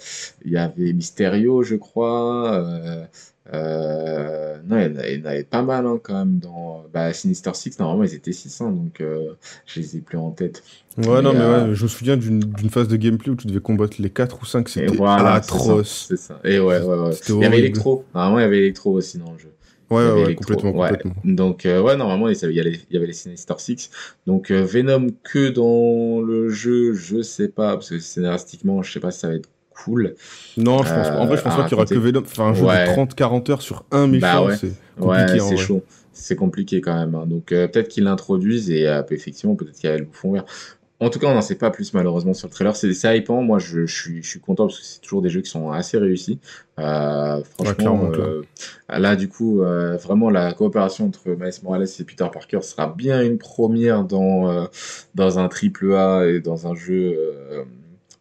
[0.45, 2.63] il y avait Mysterio, je crois.
[3.53, 6.39] Euh, non, il y en avait, il y en avait pas mal hein, quand même
[6.39, 7.79] dans bah, Sinister Six.
[7.79, 9.33] Normalement, ils étaient 6, hein, donc euh,
[9.65, 10.63] je les ai plus en tête.
[10.97, 13.59] Ouais, non, Mais, euh, ouais, je me souviens d'une phase de gameplay où tu devais
[13.59, 16.07] combattre les 4 ou 5, Et c'était voilà, atroce.
[16.09, 16.39] C'est ça.
[16.43, 17.11] Et ouais, ouais, ouais.
[17.29, 17.59] Il y avait.
[17.59, 18.03] Electro.
[18.13, 19.51] Normalement, il y avait Electro aussi dans le jeu.
[19.89, 20.89] Ouais, ouais, complètement, ouais.
[20.89, 21.15] complètement.
[21.23, 23.89] Donc, euh, ouais, normalement, il y avait les, il y avait les Sinister Six.
[24.25, 28.99] Donc, euh, Venom que dans le jeu, je sais pas, parce que scénaristiquement, je sais
[28.99, 29.49] pas si ça va être
[29.83, 30.15] cool.
[30.57, 31.17] Non, je pense pas.
[31.19, 32.21] En vrai, je pense Euh, pas qu'il y aura que Venom.
[32.21, 32.87] Enfin, un jeu Ouais.
[32.87, 34.55] de 30-40 heures sur un méchant, ouais.
[34.57, 34.67] c'est
[34.99, 35.57] Ouais, compliqué c'est vrai.
[35.57, 35.83] chaud.
[36.13, 37.13] C'est compliqué quand même.
[37.15, 37.25] hein.
[37.27, 40.45] Donc, euh, peut-être qu'ils l'introduisent et euh, effectivement, peut-être qu'il y a le bouffon vert.
[40.99, 42.75] En tout cas, on n'en sait pas plus malheureusement sur le trailer.
[42.75, 43.43] C'est hypant.
[43.43, 45.69] Moi, je, je suis, je suis content parce que c'est toujours des jeux qui sont
[45.69, 46.39] assez réussis.
[46.79, 48.41] Euh, franchement, euh,
[48.89, 53.21] là, du coup, euh, vraiment, la coopération entre Miles Morales et Peter Parker sera bien
[53.21, 54.67] une première dans,
[55.13, 57.15] dans un triple A et dans un jeu.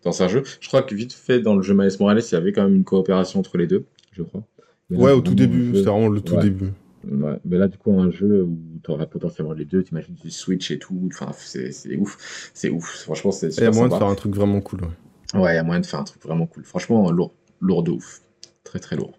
[0.06, 0.42] Dans un jeu.
[0.60, 2.74] Je crois que vite fait, dans le jeu Miles Morales, il y avait quand même
[2.76, 4.42] une coopération entre les deux, je crois.
[4.88, 6.42] Là, Ouais, au tout début, c'était vraiment le tout Ouais.
[6.42, 6.72] début.
[7.08, 10.30] Ouais, mais là, du coup, un jeu où tu auras potentiellement les deux, t'imagines du
[10.30, 13.72] Switch et tout, enfin, c'est ouf, c'est ouf, franchement, c'est Et il y super a
[13.72, 14.80] moyen de faire un truc vraiment cool.
[14.82, 15.40] ouais.
[15.40, 17.90] Ouais, il y a moyen de faire un truc vraiment cool, franchement, lourd, lourd de
[17.92, 18.22] ouf,
[18.64, 19.12] très très lourd.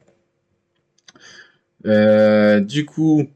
[1.86, 3.28] Euh, du coup,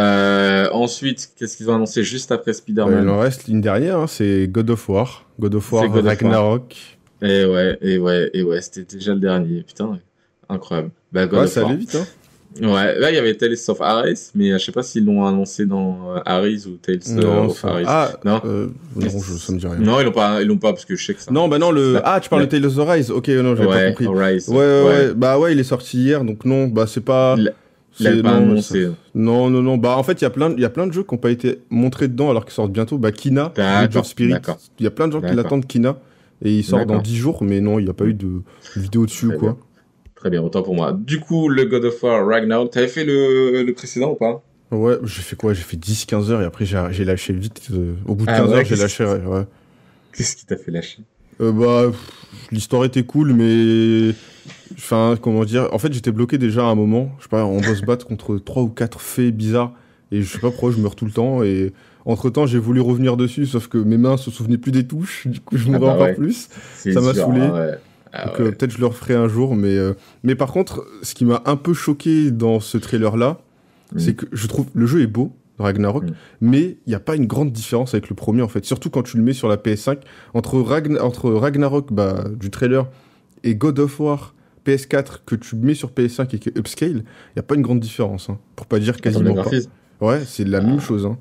[0.00, 3.98] euh, ensuite, qu'est-ce qu'ils ont annoncé juste après Euh, il Spider-Man en reste ligne derrière,
[3.98, 5.26] hein, c'est God of War.
[5.38, 6.14] God of War God of War.
[6.20, 6.76] Ragnarok.
[7.22, 9.98] Et ouais, et ouais, et ouais, c'était déjà le dernier, putain,
[10.48, 10.90] incroyable.
[11.12, 11.70] Bah, God Ouais, of ça War.
[11.70, 12.06] allait vite, hein.
[12.60, 15.24] Ouais, là, il y avait Tales of Ares, mais euh, je sais pas s'ils l'ont
[15.24, 17.64] annoncé dans euh, Ares ou Tales euh, Non, of.
[17.64, 17.82] Ares.
[17.86, 18.40] Ah, Non?
[18.44, 19.76] euh, non, je, ça me dit rien.
[19.78, 21.30] Non, ils l'ont pas, ils l'ont pas parce que je sais que ça.
[21.30, 21.92] Non, bah non, le.
[21.94, 24.22] Là- Ah, tu parles là- de Tales of Rise Ok, non, j'avais ouais, pas compris.
[24.24, 24.48] Arise.
[24.48, 27.36] Ouais, ouais, ouais, Bah ouais, il est sorti hier, donc non, bah c'est pas.
[28.02, 28.88] C'est- pas non, annoncé.
[29.14, 29.76] Non, non, non.
[29.78, 31.20] Bah en fait, il y a plein, il y a plein de jeux qui n'ont
[31.20, 32.98] pas été montrés dedans alors qu'ils sortent bientôt.
[32.98, 34.34] Bah Kina, Age Spirit.
[34.78, 35.98] Il y a plein de gens qui l'attendent Kina
[36.42, 37.02] et il sort dans D'accord.
[37.02, 38.42] 10 jours, mais non, il n'y a pas eu de
[38.76, 39.48] vidéo dessus Très ou quoi.
[39.52, 39.58] bien.
[40.14, 40.92] Très bien, autant pour moi.
[40.98, 44.42] Du coup, le God of War Ragnarok, t'avais fait le, le précédent ou pas?
[44.70, 45.52] Ouais, j'ai fait quoi?
[45.54, 47.60] J'ai fait 10-15 heures et après j'ai lâché vite.
[47.72, 49.04] euh, au bout de Ah 15 ouais, heures, j'ai lâché.
[49.04, 49.44] Ouais.
[50.16, 50.98] Qu'est-ce qui t'a fait lâcher?
[51.40, 51.90] Euh, bah,
[52.52, 54.14] l'histoire était cool, mais.
[54.80, 57.10] Enfin, comment dire En fait, j'étais bloqué déjà à un moment.
[57.18, 59.72] Je sais pas, on doit se battre contre 3 ou 4 faits bizarres.
[60.10, 61.42] Et je sais pas pourquoi je meurs tout le temps.
[61.42, 61.72] Et
[62.06, 65.26] entre temps, j'ai voulu revenir dessus, sauf que mes mains se souvenaient plus des touches.
[65.26, 66.14] Du coup, je Ah mourais bah encore ouais.
[66.14, 66.48] plus.
[66.76, 67.40] C'est Ça m'a saoulé.
[67.42, 67.74] hein, ouais.
[68.12, 68.44] Ah Donc ouais.
[68.46, 69.54] euh, peut-être je le referai un jour.
[69.54, 69.92] Mais, euh,
[70.24, 73.38] mais par contre, ce qui m'a un peu choqué dans ce trailer-là,
[73.92, 73.98] Mm.
[73.98, 75.32] c'est que je trouve le jeu est beau.
[75.58, 76.12] Ragnarok, Mm.
[76.40, 79.02] mais il n'y a pas une grande différence avec le premier en fait, surtout quand
[79.02, 79.98] tu le mets sur la PS5
[80.32, 82.86] entre, Ragn- entre Ragnarok bah, du trailer
[83.44, 84.34] et God of War
[84.76, 87.02] PS4 que tu mets sur PS5 et qui est upscale, il
[87.36, 89.50] n'y a pas une grande différence, hein, pour pas dire de quasiment pas.
[90.00, 90.62] Ouais, c'est la Ah.
[90.62, 91.06] même chose.
[91.06, 91.18] Hein.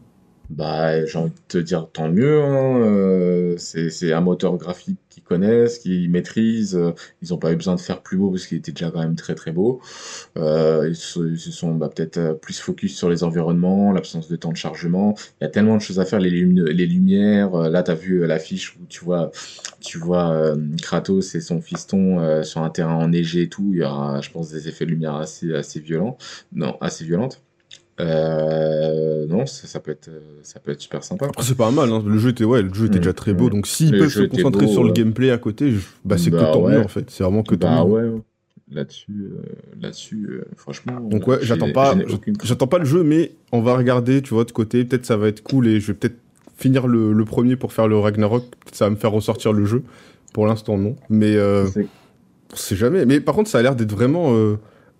[0.49, 2.41] Bah, j'ai envie de te dire tant mieux.
[2.41, 2.79] Hein.
[2.81, 6.75] euh, c'est un moteur graphique qu'ils connaissent, qu'ils maîtrisent.
[6.75, 6.91] euh,
[7.21, 9.15] Ils n'ont pas eu besoin de faire plus beau parce qu'il était déjà quand même
[9.15, 9.79] très très beau.
[10.37, 14.57] Euh, ils, se, sont bah, peut-être plus focus sur les environnements, l'absence de temps de
[14.57, 15.15] chargement.
[15.39, 17.51] Il y a tellement de choses à faire, les, lumi- les lumières.
[17.69, 19.31] là, tu as vu l'affiche où tu vois,
[19.81, 23.69] tu vois Kratos et son fiston sur un terrain enneigé et tout.
[23.73, 26.17] Il y aura, je pense, des effets de lumière assez, assez violents.
[26.53, 27.41] Non, assez violentes.
[27.99, 31.25] Euh, non, ça, ça peut être, euh, ça peut être super sympa.
[31.27, 32.03] Après, c'est pas mal, hein.
[32.05, 33.49] le jeu était, ouais, le jeu était Mm, déjà très beau, mm.
[33.51, 36.39] donc s'ils peuvent se concentrer beau, sur le gameplay à côté, je- bah, c'est Bah
[36.39, 36.73] que tant ouais.
[36.73, 37.91] mieux en fait, c'est vraiment que tant Bah mieux.
[37.91, 38.21] ouais, ouais.
[38.71, 39.41] là-dessus, euh,
[39.81, 40.99] là-dessus, euh, franchement.
[41.01, 41.95] Donc ouais, j'attends pas,
[42.43, 45.27] j'attends pas le jeu, mais on va regarder, tu vois, de côté, peut-être ça va
[45.27, 46.17] être cool et je vais peut-être
[46.55, 48.43] finir le, le premier pour faire le Ragnarok.
[48.63, 49.83] Peut-être ça va me faire ressortir le jeu.
[50.33, 50.95] Pour l'instant, non.
[51.09, 53.05] Mais on sait jamais.
[53.05, 54.33] Mais par contre, ça a l'air d'être vraiment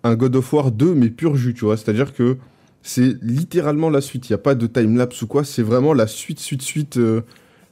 [0.02, 1.76] un God of War 2, mais pur jus, tu vois.
[1.76, 2.36] C'est-à-dire que
[2.82, 4.28] c'est littéralement la suite.
[4.28, 5.44] Il n'y a pas de timelapse ou quoi.
[5.44, 6.96] C'est vraiment la suite, suite, suite.
[6.96, 7.22] euh,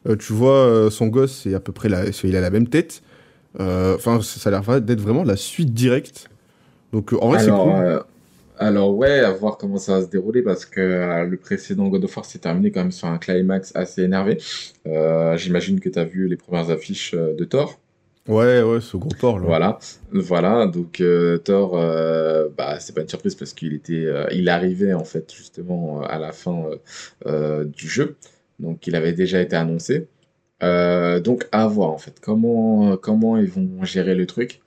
[0.09, 2.05] euh, tu vois, euh, son gosse, c'est à peu près la...
[2.25, 3.03] il a la même tête.
[3.59, 6.29] Enfin, ça a l'air d'être vraiment la suite directe.
[6.93, 8.05] Donc, en vrai, c'est cool.
[8.59, 12.05] alors ouais, à voir comment ça va se dérouler parce que euh, le précédent God
[12.05, 14.39] of War s'est terminé quand même sur un climax assez énervé.
[14.87, 17.79] Euh, J'imagine que tu as vu les premières affiches euh, de Thor.
[18.29, 19.47] Ouais, ouais, ce gros porc, là.
[19.47, 19.79] Voilà,
[20.13, 20.67] voilà.
[20.67, 24.93] Donc euh, Thor, euh, bah c'est pas une surprise parce qu'il était, euh, il arrivait
[24.93, 26.67] en fait justement euh, à la fin
[27.27, 28.17] du jeu.
[28.61, 30.09] Donc il avait déjà été annoncé.
[30.61, 34.61] Donc à voir en fait comment comment ils vont gérer le truc.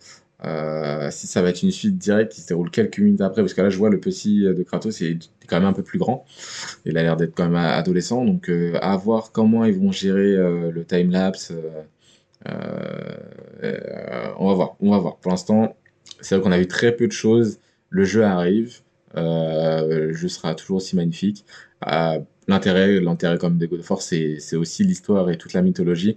[1.12, 3.62] Si ça va être une suite directe qui se déroule quelques minutes après, parce que
[3.62, 6.26] là je vois le petit de Kratos il est quand même un peu plus grand.
[6.86, 8.50] Il a l'air d'être quand même adolescent, donc
[8.82, 11.54] à voir comment ils vont gérer le time lapse.
[14.38, 15.18] On va voir, on va voir.
[15.18, 15.76] Pour l'instant,
[16.22, 17.60] c'est vrai qu'on a vu très peu de choses.
[17.90, 18.80] Le jeu arrive,
[19.18, 21.46] euh, le jeu sera toujours aussi magnifique.
[21.88, 26.16] Euh, l'intérêt, l'intérêt comme des God of War, c'est aussi l'histoire et toute la mythologie.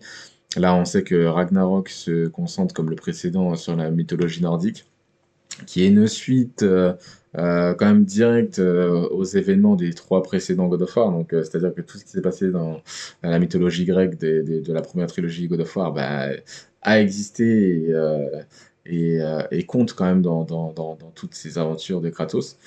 [0.56, 4.84] Là, on sait que Ragnarok se concentre, comme le précédent, sur la mythologie nordique,
[5.66, 6.94] qui est une suite euh, euh,
[7.74, 11.10] quand même directe euh, aux événements des trois précédents God of War.
[11.12, 12.80] Donc, euh, c'est-à-dire que tout ce qui s'est passé dans
[13.22, 16.28] la mythologie grecque des- des- de la première trilogie God of War bah,
[16.82, 18.42] a existé et, euh,
[18.86, 22.58] et, euh, et compte quand même dans, dans, dans, dans toutes ces aventures de Kratos.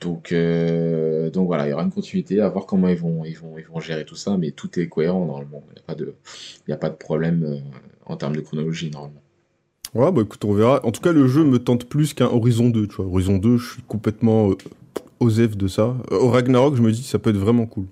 [0.00, 3.38] Donc, euh, donc voilà, il y aura une continuité, à voir comment ils vont, ils
[3.38, 5.64] vont, ils vont gérer tout ça, mais tout est cohérent normalement.
[5.70, 5.74] Il
[6.68, 7.58] n'y a a pas de problème euh,
[8.06, 9.22] en termes de chronologie normalement.
[9.94, 10.84] Ouais, bah écoute, on verra.
[10.84, 13.06] En tout cas, le jeu me tente plus qu'un Horizon 2, tu vois.
[13.06, 14.54] Horizon 2, je suis complètement euh,
[15.20, 15.94] osef de ça.
[16.10, 17.86] Euh, au Ragnarok, je me dis, ça peut être vraiment cool.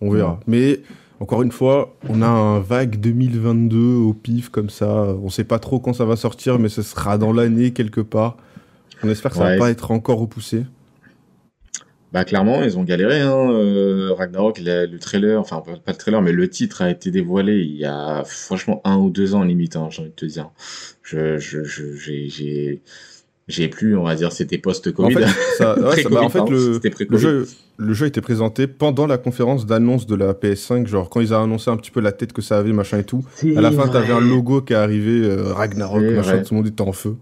[0.00, 0.38] On verra.
[0.46, 0.80] Mais,
[1.20, 4.88] encore une fois, on a un vague 2022 au pif, comme ça.
[5.22, 8.36] On sait pas trop quand ça va sortir, mais ce sera dans l'année, quelque part.
[9.02, 9.54] On espère que ça Ouais.
[9.56, 10.64] va pas être encore repoussé.
[12.12, 13.20] Bah clairement, ils ont galéré.
[13.20, 13.50] Hein.
[13.50, 17.10] euh, Ragnarok, la- le trailer, enfin pas pas le trailer, mais le titre a été
[17.10, 20.26] dévoilé il y a franchement un ou deux ans limite, hein, j'ai envie de te
[20.26, 20.50] dire.
[21.12, 22.80] Je, je, je,
[23.48, 25.14] j'ai, plus, on va dire, c'était En post-Covid.
[25.14, 25.26] fait,
[25.58, 28.20] ça, ouais, ça- bah, en fait, le, pardon, c'était le jeu, le jeu a été
[28.20, 31.90] présenté pendant la conférence d'annonce de la PS5, genre quand ils ont annoncé un petit
[31.90, 33.24] peu la tête que ça avait, machin et tout.
[33.56, 36.42] À la fin, t'avais un logo qui est arrivé, euh, Ragnarok, machin, vrai.
[36.42, 37.16] tout le monde était en feu.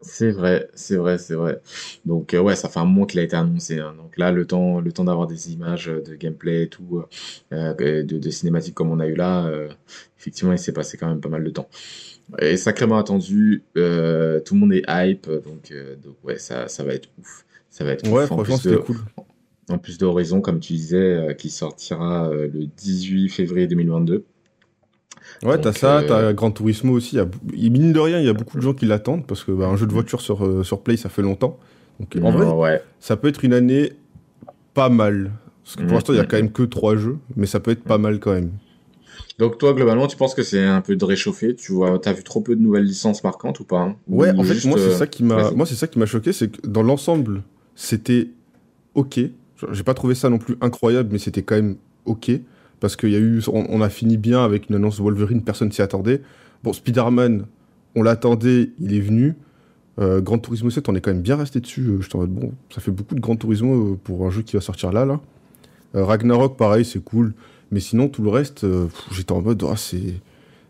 [0.00, 1.60] C'est vrai, c'est vrai, c'est vrai.
[2.06, 3.80] Donc euh, ouais, ça fait un moment qu'il a été annoncé.
[3.80, 3.94] hein.
[3.96, 7.02] Donc là, le temps, le temps d'avoir des images euh, de gameplay et tout,
[7.52, 9.68] euh, euh, de, de cinématiques comme on a eu là, euh,
[10.16, 11.68] effectivement, il s'est passé quand même pas mal de temps.
[12.40, 16.84] Et sacrément attendu, euh, tout le monde est hype, donc, euh, donc ouais, ça, ça
[16.84, 17.44] va être ouf.
[17.70, 18.30] Ça va être Ouais, ouf.
[18.30, 18.98] En franchement, plus de, c'était cool.
[19.70, 20.96] en plus d'Horizon, comme tu disais,
[21.30, 24.24] euh, qui sortira euh, le 18 février 2022.
[25.44, 27.16] Ouais, t'as ça, euh, t'as Gran Turismo aussi.
[27.16, 29.44] Il y a, mine de rien, il y a beaucoup de gens qui l'attendent parce
[29.44, 31.58] que bah, un jeu de voiture sur, euh, sur Play, ça fait longtemps.
[32.00, 32.82] Donc en vrai, ouais.
[33.00, 33.92] ça peut être une année
[34.74, 35.32] pas mal.
[35.64, 35.94] Parce que pour Mhm.
[35.94, 38.20] l'instant, il y a quand même que trois jeux, mais ça peut être pas mal
[38.20, 38.50] quand même.
[39.38, 42.24] Donc toi, globalement, tu penses que c'est un peu de réchauffé Tu vois, t'as vu
[42.24, 43.96] trop peu de nouvelles licences marquantes ou pas hein?
[44.08, 46.06] Ouais, Ou en fait, moi, c'est euh, ça qui m'a, moi, c'est ça qui m'a
[46.06, 47.42] choqué, c'est que dans l'ensemble,
[47.76, 48.28] c'était
[48.94, 49.20] ok.
[49.72, 52.30] J'ai pas trouvé ça non plus incroyable, mais c'était quand même ok.
[52.80, 55.72] Parce qu'il y a eu, on, a fini bien avec une annonce de Wolverine, personne
[55.72, 56.22] s'y attendait.
[56.62, 57.46] Bon, Spider-Man,
[57.96, 59.34] on l'attendait, il est venu.
[59.98, 61.86] Euh, Gran Turismo 7, on est quand même bien resté dessus.
[61.88, 64.42] Euh, J'étais en mode, bon, ça fait beaucoup de Gran Turismo euh, pour un jeu
[64.42, 65.20] qui va sortir là, là.
[65.94, 67.32] Ragnarok, pareil, c'est cool.
[67.72, 68.66] Mais sinon, tout le reste,
[69.10, 70.20] j'étais en mode, ah, c'est,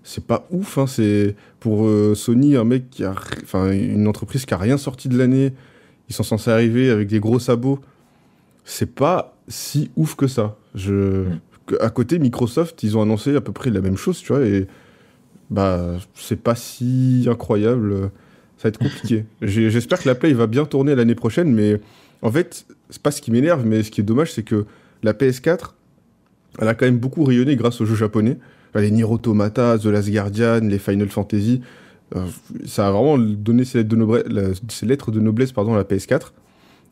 [0.05, 0.79] c'est pas ouf.
[0.79, 5.09] Hein, c'est pour Sony, un mec qui a, enfin, une entreprise qui a rien sorti
[5.09, 5.53] de l'année.
[6.09, 7.81] Ils sont censés arriver avec des gros sabots.
[8.65, 10.57] C'est pas si ouf que ça.
[10.77, 11.41] Je, Mm.
[11.81, 14.67] À côté, Microsoft, ils ont annoncé à peu près la même chose, tu vois, et
[15.51, 18.11] bah, c'est pas si incroyable.
[18.57, 19.25] Ça va être compliqué.
[19.43, 21.81] J'espère que la Play va bien tourner l'année prochaine, mais
[22.23, 24.67] en fait, c'est pas ce qui m'énerve, mais ce qui est dommage, c'est que
[25.03, 25.75] la PS4,
[26.61, 28.37] elle a quand même beaucoup rayonné grâce aux jeux japonais.
[28.71, 31.63] Enfin, Les Nier Automata, The Last Guardian, les Final Fantasy.
[32.17, 32.27] Euh,
[32.67, 35.85] ça a vraiment donné ses lettres de, noblesse, ses lettres de noblesse pardon, à la
[35.85, 36.33] PS4.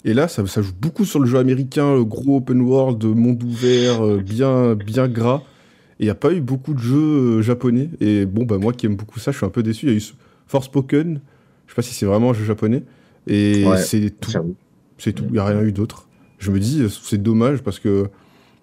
[0.06, 3.42] Et là, ça, ça joue beaucoup sur le jeu américain, le gros open world, monde
[3.42, 5.42] ouvert, euh, bien, bien gras.
[5.98, 7.90] Et il n'y a pas eu beaucoup de jeux euh, japonais.
[8.00, 9.86] Et bon, bah, moi qui aime beaucoup ça, je suis un peu déçu.
[9.86, 10.02] Il y a eu
[10.46, 11.20] Forspoken.
[11.66, 12.84] Je sais pas si c'est vraiment un jeu japonais.
[13.26, 14.32] Et Ouais, c'est tout.
[14.98, 16.08] C'est tout, il n'y a rien eu d'autre.
[16.38, 18.06] Je me dis, euh, c'est dommage parce que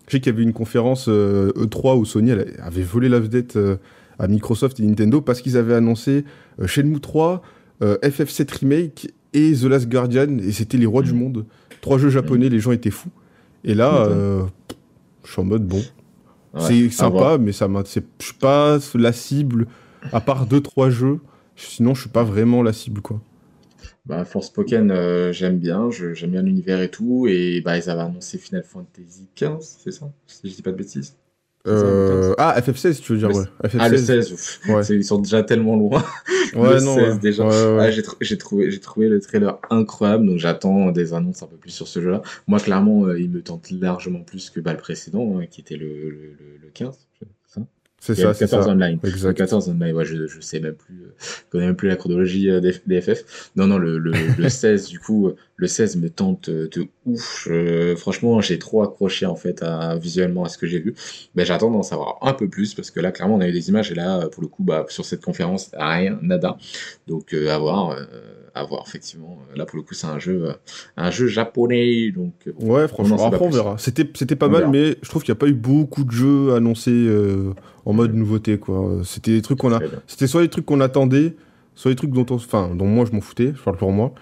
[0.08, 3.20] je sais qu'il y avait une conférence euh, E3 où Sony elle avait volé la
[3.20, 3.78] vedette euh,
[4.20, 6.26] à Microsoft et Nintendo parce qu'ils avaient annoncé
[6.60, 7.42] euh, Shenmue 3,
[7.82, 11.20] euh, FF7 Remake et The Last Guardian et c'était les rois du Mhm.
[11.20, 11.46] monde.
[11.82, 13.10] Trois jeux japonais, les gens étaient fous.
[13.64, 14.44] Et là, euh,
[15.26, 15.84] je suis en mode bon.
[16.54, 19.68] Ouais, c'est sympa, mais ça Je suis pas la cible,
[20.12, 21.20] à part 2-3 jeux.
[21.56, 23.22] Sinon, je suis pas vraiment la cible, quoi.
[24.06, 28.38] Bah, Forspoken, euh, j'aime bien, j'aime bien l'univers et tout, et bah, ils avaient annoncé
[28.38, 30.12] Final Fantasy XV, c'est ça?
[30.28, 31.16] Si je dis pas de bêtises.
[31.66, 33.46] Euh, Ah, FF16, tu veux dire, Le- ouais.
[33.64, 33.78] FF16.
[33.80, 34.60] Ah, le 16, ouf.
[34.68, 34.86] Ouais.
[34.90, 36.04] Ils sont déjà tellement loin.
[36.56, 37.20] Ouais, le non, 16 ouais.
[37.20, 37.46] déjà.
[37.48, 37.78] Ouais.
[37.80, 41.48] Ah, j'ai tr- j'ai trouvé, j'ai trouvé le trailer incroyable, donc j'attends des annonces un
[41.48, 42.22] peu plus sur ce jeu-là.
[42.48, 45.78] Moi, clairement, euh, il me tente largement plus que bah, le précédent, hein, qui était
[45.78, 46.96] le, le, le, le 15,
[48.06, 48.16] c'est ça?
[48.16, 48.72] C'est Il y a ça, le c'est 14 ça.
[48.72, 49.00] online.
[49.04, 49.38] Exact.
[49.38, 52.50] 14 online, ouais, je, je sais même plus, euh, je connais même plus la chronologie
[52.50, 53.52] euh, des, des FF.
[53.56, 56.88] Non, non, le, le, le 16, du coup, euh, le 16 me tente euh, de
[57.06, 57.46] ouf.
[57.48, 60.96] Je- franchement, j'ai trop accroché, en fait, à, visuellement à ce que j'ai vu.
[61.36, 63.70] Mais j'attends d'en savoir un peu plus, parce que là, clairement, on a eu des
[63.70, 66.58] images, et là, euh, pour le coup, bah, sur cette conférence, rien, nada.
[67.08, 68.04] Donc, euh, à voir, euh,
[68.56, 69.40] à voir, effectivement.
[69.56, 70.54] Là, pour le coup, c'est un jeu, euh,
[70.98, 73.78] un jeu japonais, donc, euh, bon, Ouais, franchement, on verra.
[73.78, 74.72] C'était, c'était pas On mal, verra.
[74.72, 77.54] mais je trouve qu'il n'y a pas eu beaucoup de jeux annoncés euh,
[77.86, 79.02] en mode nouveauté, quoi.
[79.04, 79.80] C'était des trucs qu'on a.
[80.08, 81.36] C'était soit les trucs qu'on attendait,
[81.76, 84.14] soit les trucs dont on, enfin, dont moi je m'en foutais, je parle pour moi.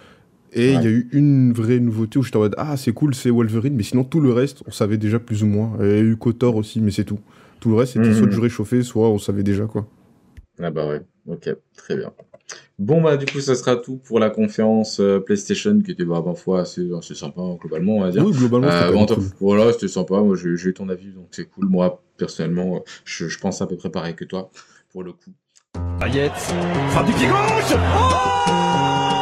[0.53, 0.83] Et il Ouais.
[0.83, 3.73] y a eu une vraie nouveauté où j'étais en mode ah c'est cool, c'est Wolverine,
[3.75, 5.77] mais sinon tout le reste on savait déjà plus ou moins.
[5.79, 7.19] Il y a eu Kotor aussi, mais c'est tout.
[7.61, 8.13] Tout le reste c'était Mhm.
[8.15, 9.87] soit du réchauffé, soit on savait déjà quoi.
[10.61, 12.11] Ah bah ouais, ok, très bien.
[12.79, 16.23] Bon bah du coup ça sera tout pour la conférence euh, PlayStation qui était bah
[16.25, 18.25] ma foi assez, assez sympa hein, globalement on va dire.
[18.25, 19.23] Oui globalement c'était Euh, bon, cool.
[19.39, 21.67] voilà c'était sympa, moi j'ai eu ton avis donc c'est cool.
[21.67, 24.49] Moi personnellement je, je pense à peu près pareil que toi
[24.91, 25.31] pour le coup.
[26.89, 29.20] Frappe du pied gauche Euh,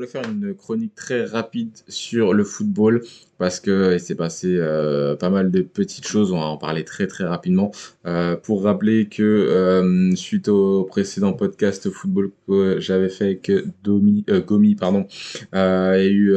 [0.00, 3.02] va faire une chronique très rapide sur le football
[3.38, 6.32] parce que il s'est passé euh, pas mal de petites choses.
[6.32, 7.70] On va en parler très très rapidement.
[8.06, 14.24] Euh, pour rappeler que euh, suite au précédent podcast football que j'avais fait avec Domi,
[14.46, 15.06] Gomi, pardon,
[15.52, 16.34] il y a eu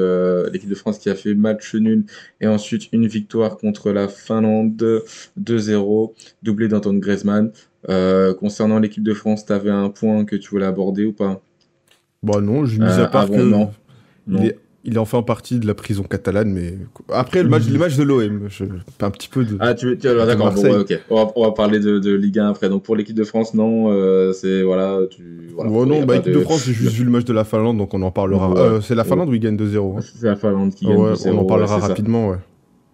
[0.51, 2.05] l'équipe de France qui a fait match nul
[2.39, 5.03] et ensuite une victoire contre la Finlande
[5.39, 7.51] 2-0, doublé d'Antoine Griezmann.
[8.39, 11.41] Concernant l'équipe de France, tu avais un point que tu voulais aborder ou pas?
[12.23, 13.71] Bah non, j'ai mis Euh, à part avant, que non.
[14.27, 16.77] il est, il est enfin parti de la prison catalane, mais
[17.11, 18.63] après le match, les matchs de l'OM, je...
[18.99, 19.57] un petit peu de.
[19.59, 20.99] Ah, tu veux, tu- alors, d'accord, bon, ouais, ok.
[21.09, 22.69] On va, on va parler de, de Ligue 1 après.
[22.69, 25.71] Donc, pour l'équipe de France, non, euh, c'est, voilà, tu, voilà.
[25.71, 26.39] Ouais, il y non, bah pas équipe de...
[26.41, 28.51] France, j'ai juste vu le match de la Finlande, donc on en parlera.
[28.51, 28.59] Ouais.
[28.59, 29.97] Euh, c'est la Finlande où ils gagnent 2-0.
[29.97, 30.01] hein.
[30.01, 30.95] C'est la Finlande qui gagne.
[30.97, 31.87] on 2-0, en parlera ça.
[31.87, 32.37] rapidement, ouais.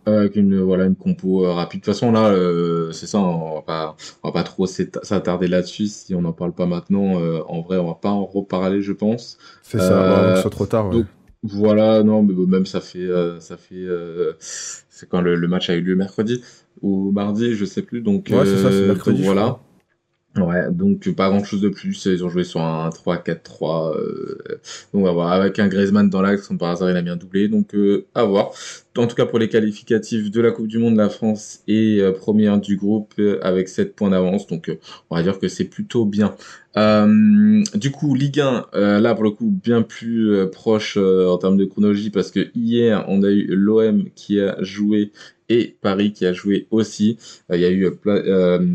[0.08, 1.82] Avec une, voilà, une compo euh, rapide.
[1.82, 5.48] De toute façon, là, euh, c'est ça, on va pas, on va pas trop s'attarder
[5.48, 5.88] là-dessus.
[5.88, 8.94] Si on n'en parle pas maintenant, euh, en vrai, on va pas en reparler, je
[8.94, 9.38] pense.
[9.64, 10.88] C'est ça, Euh, avant que ce soit trop tard.
[10.88, 10.94] ouais.
[10.94, 11.06] donc,
[11.44, 15.70] Voilà, non, mais même ça fait, euh, ça fait, euh, c'est quand le, le match
[15.70, 16.42] a eu lieu mercredi
[16.82, 18.02] ou mardi, je sais plus.
[18.02, 19.60] Donc, Ouais, c'est ça, c'est euh, mercredi, donc voilà.
[20.38, 22.06] Ouais, donc pas grand chose de plus.
[22.06, 23.96] Ils ont joué sur un 3-4-3.
[23.96, 24.38] Euh,
[24.94, 25.32] donc on va voir.
[25.32, 27.48] Avec un Griezmann dans l'axe, par hasard, il a un doublé.
[27.48, 28.52] Donc euh, à voir.
[28.98, 32.12] En tout cas, pour les qualificatifs de la Coupe du Monde, la France est euh,
[32.12, 34.48] première du groupe euh, avec 7 points d'avance.
[34.48, 34.80] Donc euh,
[35.10, 36.36] on va dire que c'est plutôt bien.
[36.78, 41.38] Euh, du coup, Ligue 1, euh, là pour le coup, bien plus euh, proche en
[41.38, 45.12] termes de chronologie parce que hier, on a eu l'OM qui a joué
[45.50, 47.18] et Paris qui a joué aussi.
[47.52, 47.90] Il y a eu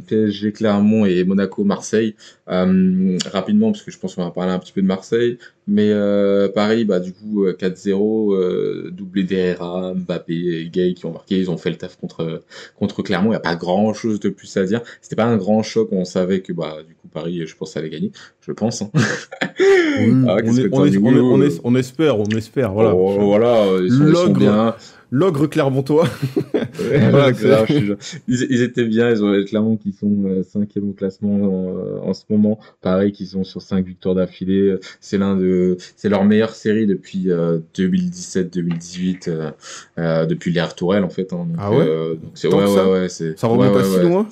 [0.07, 2.17] PSG Clermont et Monaco Marseille.
[2.47, 5.39] Rapidement, parce que je pense qu'on va parler un petit peu de Marseille.
[5.69, 11.07] Mais euh, Paris, bah du coup, euh, 4-0, euh, doublé d'Herrera, Mbappé et Gay qui
[11.07, 11.39] ont marqué.
[11.39, 12.43] Ils ont fait le taf contre
[12.77, 13.29] contre Clermont.
[13.29, 14.81] Il n'y a pas grand chose de plus à dire.
[15.01, 15.89] C'était pas un grand choc.
[15.93, 18.11] On savait que bah du coup Paris, je pense, allait gagner.
[18.41, 18.83] Je pense.
[18.83, 18.91] hein.
[18.95, 19.01] Oui,
[20.29, 21.47] Ah, on, est- on est- on est- oui, on oui.
[21.47, 22.93] est- on espère, on espère, voilà.
[22.95, 24.39] Oh, voilà, ils sont, ils sont L'ogre.
[24.41, 24.75] bien.
[25.15, 26.09] L'ogre clermontois.
[26.55, 27.97] Ouais, Voilà, grave, c'est- je te jure.
[28.29, 32.15] ils, ils étaient bien, ils ont Clermont qui sont euh, cinquième au classement en, en
[32.15, 32.59] ce moment.
[32.81, 34.77] Pareil, qui sont sur cinq victoires d'affilée.
[35.01, 39.51] C'est l'un de, c'est leur meilleure série depuis euh, 2017-2018, euh,
[39.99, 41.33] euh, depuis l'ère Tourelle en fait.
[41.33, 41.47] hein.
[41.47, 41.85] Donc, Ah ouais?
[41.87, 42.89] euh, donc c'est Tant ouais, ouais, ça
[43.25, 43.35] ouais.
[43.37, 44.03] Ça remonte à ouais, si ouais.
[44.03, 44.27] loin?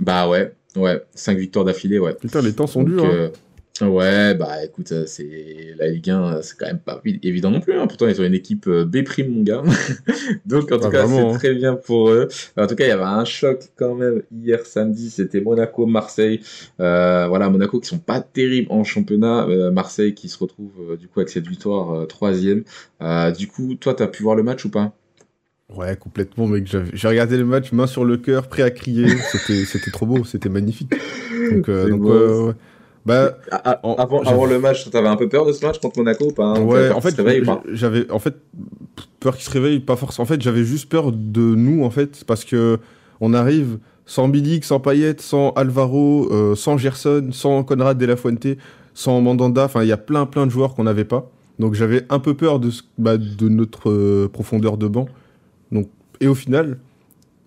[0.00, 2.14] Bah ouais, ouais, cinq victoires d'affilée, ouais.
[2.14, 3.04] Putain, les temps sont Donc, durs.
[3.04, 3.30] hein.
[3.80, 7.50] Ouais, bah écoute, euh, c'est la Ligue 1, euh, c'est quand même pas évi- évident
[7.50, 7.72] non plus.
[7.76, 7.88] Hein.
[7.88, 9.64] Pourtant, ils ont une équipe euh, B prime, mon gars.
[10.46, 11.38] Donc, en tout Ah, cas, vraiment, c'est hein.
[11.38, 12.28] très bien pour eux.
[12.56, 15.10] En tout cas, il y avait un choc quand même hier samedi.
[15.10, 16.40] C'était Monaco-Marseille.
[16.78, 19.48] Euh, voilà, Monaco qui sont pas terribles en championnat.
[19.48, 22.62] Euh, Marseille qui se retrouve euh, du coup avec cette victoire troisième.
[23.36, 24.94] Du coup, toi, t'as pu voir le match ou pas?
[25.70, 26.66] Ouais, complètement, mec.
[26.92, 29.22] J'ai regardé le match, main sur le cœur, prêt à crier.
[29.22, 30.92] C'était trop beau, c'était magnifique.
[31.50, 32.28] Donc, C'est donc beau.
[32.42, 32.54] ouais, ouais.
[33.06, 35.98] Bah, Ah, ah, En- Avant, le match, t'avais un peu peur de ce match contre
[35.98, 37.10] Monaco ou pas hein ouais, en fait,
[37.72, 38.34] j'avais, en fait,
[39.20, 40.22] peur qu'il se réveille, pas forcément.
[40.24, 42.78] En fait, j'avais juste peur de nous, en fait, parce que
[43.20, 48.16] on arrive sans Milik, sans Payet, sans Alvaro, euh, sans Gerson, sans Conrad de la
[48.16, 48.46] Fuente,
[48.94, 49.64] sans Mandanda.
[49.64, 51.30] Enfin, il y a plein, plein de joueurs qu'on n'avait pas.
[51.58, 55.06] Donc, j'avais un peu peur de, ce- bah, de notre euh, profondeur de banc.
[55.72, 55.88] Donc,
[56.20, 56.78] et au final,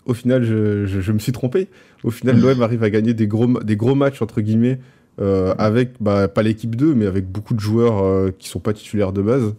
[0.05, 1.67] au final, je, je- je me suis trompé.
[2.03, 4.79] Au final, l'OM arrive à gagner des gros, des gros matchs, entre guillemets,
[5.19, 8.73] euh, avec, bah, pas l'équipe 2, mais avec beaucoup de joueurs euh, qui sont pas
[8.73, 9.55] titulaires de base.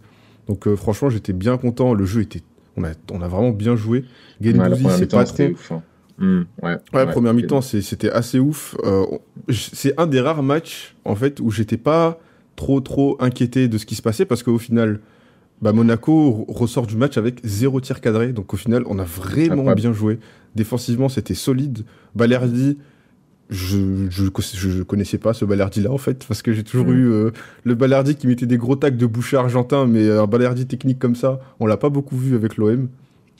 [0.47, 1.93] Donc, euh, franchement, j'étais bien content.
[1.93, 2.41] Le jeu était.
[2.77, 4.05] On a, on a vraiment bien joué.
[4.41, 5.53] Ouais, Gendouzi, première c'est pas c'était trop.
[5.55, 5.71] ouf.
[5.73, 5.83] hein.
[6.17, 8.75] Hmm, ouais, Ouais, première mi-temps, c'était assez ouf.
[8.83, 9.05] Euh,
[9.49, 12.19] c'est un des rares matchs, en fait, où j'étais pas
[12.55, 14.99] trop, trop inquiété de ce qui se passait, parce qu'au final,
[15.61, 18.33] bah, Monaco ressort du match avec zéro tir cadré.
[18.33, 20.19] Donc, au final, on a vraiment bien joué.
[20.55, 21.79] Défensivement, c'était solide.
[22.15, 22.77] Balerdi,
[23.49, 24.25] je, je,
[24.69, 26.93] je connaissais pas ce Balerdi-là, en fait, parce que j'ai toujours Mm.
[26.93, 27.31] eu euh,
[27.63, 31.15] le Balerdi qui mettait des gros tacs de boucher argentin, mais un Balerdi technique comme
[31.15, 32.89] ça, on l'a pas beaucoup vu avec l'OM.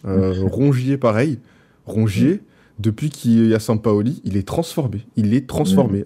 [0.06, 1.40] Euh, Rongier, pareil.
[1.86, 2.42] Rongier,
[2.80, 5.06] depuis qu'il y a Sampaoli, il est transformé.
[5.16, 6.06] Il est transformé.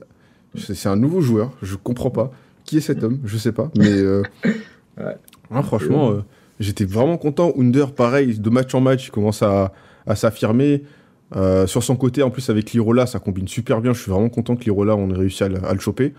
[0.56, 2.32] C'est un nouveau joueur, je comprends pas.
[2.66, 3.20] Qui est cet homme?
[3.26, 3.72] Je sais pas.
[3.78, 4.22] Mais euh,
[4.98, 5.16] Ouais.
[5.52, 6.22] hein, franchement, euh,
[6.60, 7.52] j'étais vraiment content.
[7.58, 9.74] Under, pareil, de match en match, il commence à,
[10.06, 10.84] à s'affirmer.
[11.36, 13.94] Euh, sur son côté, en plus, avec Lirola, ça combine super bien.
[13.94, 16.14] Je suis vraiment content que Lirola, on ait réussi à, le- à le choper.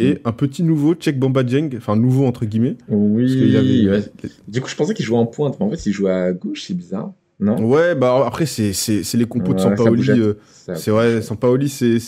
[0.00, 0.18] Et Mm.
[0.26, 2.76] un petit nouveau, Check Bamba Dieng, enfin nouveau entre guillemets.
[2.88, 4.04] Oui, avait- ouais.
[4.46, 6.64] Du coup, je pensais qu'il jouait en pointe, mais en fait, il jouait à gauche,
[6.66, 7.12] c'est bizarre.
[7.40, 7.60] Non?
[7.64, 8.72] Ouais, bah après, c'est
[9.14, 10.08] les compos de Ouais, Sampaoli.
[10.10, 10.34] euh,
[10.74, 11.98] C'est vrai, Sampaoli, c'est,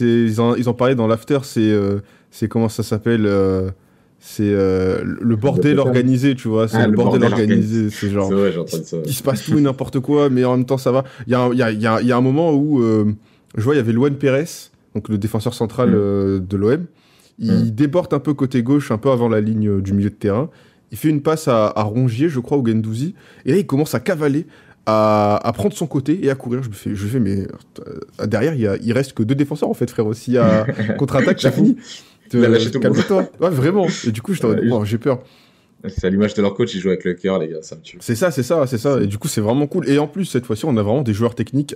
[0.00, 2.00] ils, en, ils en parlaient dans l'after, c'est, euh,
[2.48, 3.70] comment ça s'appelle euh,
[4.22, 6.68] C'est euh, le bordel organisé, tu vois.
[6.68, 8.28] C'est Ah, le le bordel, bordel organisé, c'est genre.
[8.28, 8.52] C'est vrai,
[8.84, 8.96] ça.
[9.06, 11.04] Il se passe tout et n'importe quoi, mais en même temps, ça va.
[11.26, 12.52] Il y a, un- il y a- il y a- il y a un moment
[12.52, 13.06] où euh,
[13.56, 14.44] je vois, il y avait Luan Pérez,
[14.94, 15.94] donc le défenseur central Mm.
[15.96, 16.84] euh, de l'OM.
[17.38, 20.50] Il déborde un peu côté gauche, un peu avant la ligne du milieu de terrain.
[20.92, 23.14] Il fait une passe à, à Rongier, je crois, au Gendouzi.
[23.46, 24.44] Et là, il commence à cavaler,
[24.84, 26.62] à, à prendre son côté et à courir.
[26.62, 27.46] Je me fais, je fais mais
[28.26, 30.06] derrière, il, y a, il reste que deux défenseurs, en fait, frère.
[30.06, 30.66] Aussi à
[30.98, 31.64] contre-attaque, J'avoue.
[31.64, 31.76] fini.
[32.34, 32.96] A lâché tout le monde.
[32.96, 33.30] Calme-toi.
[33.40, 33.86] Ouais, vraiment.
[34.06, 35.22] Et du coup, je Ouais, oh, j'ai peur.
[35.88, 37.80] C'est à l'image de leur coach, ils jouent avec le cœur, les gars, ça me
[37.80, 37.96] tue.
[38.00, 39.00] C'est ça, c'est ça, c'est ça.
[39.00, 39.88] Et du coup, c'est vraiment cool.
[39.88, 41.74] Et en plus, cette fois-ci, on a vraiment des joueurs techniques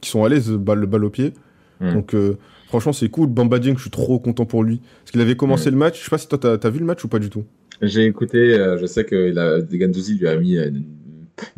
[0.00, 1.34] qui sont à l'aise, balle, balle au pied.
[1.80, 1.92] Mm.
[1.92, 2.38] Donc, euh,
[2.68, 3.28] franchement, c'est cool.
[3.28, 4.80] Bamba Dieng, je suis trop content pour lui.
[5.02, 5.98] Parce qu'il avait commencé le match.
[5.98, 7.44] Je sais pas si toi, t'as as vu le match ou pas du tout.
[7.82, 10.84] J'ai écouté, euh, je sais que il a- Gendouzi lui a mis une,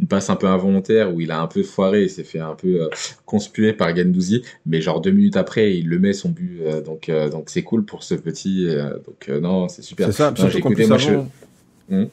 [0.01, 2.55] une passe un peu involontaire où il a un peu foiré, il s'est fait un
[2.55, 2.89] peu euh,
[3.27, 7.09] conspuer par Gendouzi, mais genre deux minutes après, il le met son but, euh, donc
[7.09, 10.07] euh, donc c'est cool pour ce petit, euh, donc non, c'est super.
[10.07, 10.33] C'est ça.
[10.39, 11.29] Non, j'ai écouté, moi, avant-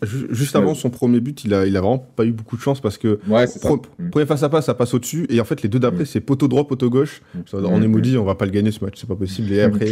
[0.03, 2.61] ju- juste avant son premier but, il a, il a vraiment pas eu beaucoup de
[2.61, 3.45] chance parce que Ouais.
[3.61, 4.09] Pro- Mm.
[4.11, 5.25] Premier face à face, ça passe au-dessus.
[5.29, 6.07] Et en fait, les deux d'après, Mm.
[6.07, 7.21] c'est poteau droit, poteau gauche.
[7.53, 9.51] On est maudit, on va pas le gagner ce match, c'est pas possible.
[9.51, 9.87] Et après,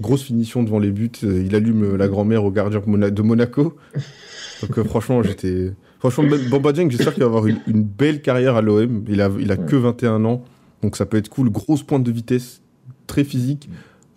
[0.00, 1.10] grosse finition devant les buts.
[1.22, 3.76] Il allume la grand-mère au gardien de Monaco.
[4.62, 5.72] Donc, euh, franchement, j'étais.
[5.98, 9.04] Franchement, Bamba Dieng, j'espère qu'il va avoir une, une belle carrière à l'OM.
[9.08, 9.66] Il a, il a Mm.
[9.66, 10.44] que 21 ans.
[10.82, 11.50] Donc, ça peut être cool.
[11.50, 12.60] Grosse pointe de vitesse,
[13.08, 13.68] très physique.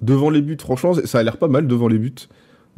[0.02, 2.14] Devant les buts, franchement, ça a l'air pas mal devant les buts.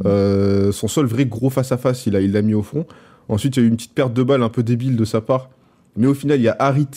[0.05, 2.85] Euh, son seul vrai gros face-à-face, il l'a il l'a mis au fond.
[3.29, 5.21] Ensuite, il y a eu une petite perte de balle un peu débile de sa
[5.21, 5.49] part.
[5.95, 6.87] Mais au final, il y a Harit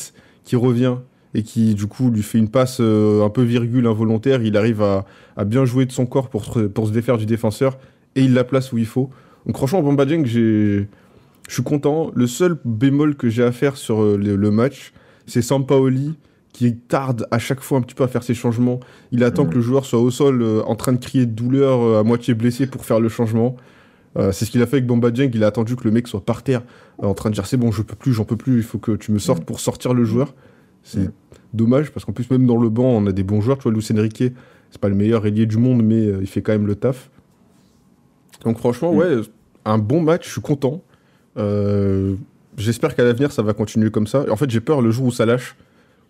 [0.45, 0.97] qui revient
[1.35, 4.43] et qui, du coup, lui fait une passe euh, un peu virgule involontaire.
[4.43, 5.05] Il arrive à,
[5.37, 7.79] à bien jouer de son corps pour, se- pour se défaire du défenseur
[8.15, 9.11] et il la place où il faut.
[9.45, 10.89] Donc, franchement, Bamba Dieng, j'ai-
[11.49, 12.11] je suis content.
[12.15, 14.93] Le seul bémol que j'ai à faire sur euh, le, le match,
[15.27, 16.17] c'est Sampaoli
[16.53, 18.81] qui tarde à chaque fois un petit peu à faire ses changements.
[19.13, 19.51] Il attend Mhm.
[19.51, 22.03] que le joueur soit au sol euh, en train de crier de douleur, euh, à
[22.03, 23.57] moitié blessé pour faire le changement.
[24.17, 25.31] Euh, c'est ce qu'il a fait avec Bamba Dieng.
[25.35, 26.63] Il a attendu que le mec soit par terre,
[27.03, 28.79] euh, en train de dire c'est bon, je peux plus, j'en peux plus, il faut
[28.79, 30.35] que tu me sortes pour sortir le joueur.
[30.83, 31.11] C'est Mhm.
[31.53, 33.59] dommage parce qu'en plus, même dans le banc, on a des bons joueurs.
[33.59, 34.25] Tu vois, Luis Enrique,
[34.71, 37.11] c'est pas le meilleur ailier du monde, mais il fait quand même le taf.
[38.45, 39.17] Donc, franchement, ouais,
[39.65, 40.83] un bon match, je suis content.
[41.39, 42.15] Euh,
[42.59, 44.25] J'espère qu'à l'avenir, ça va continuer comme ça.
[44.31, 45.57] En fait, j'ai peur le jour où ça lâche,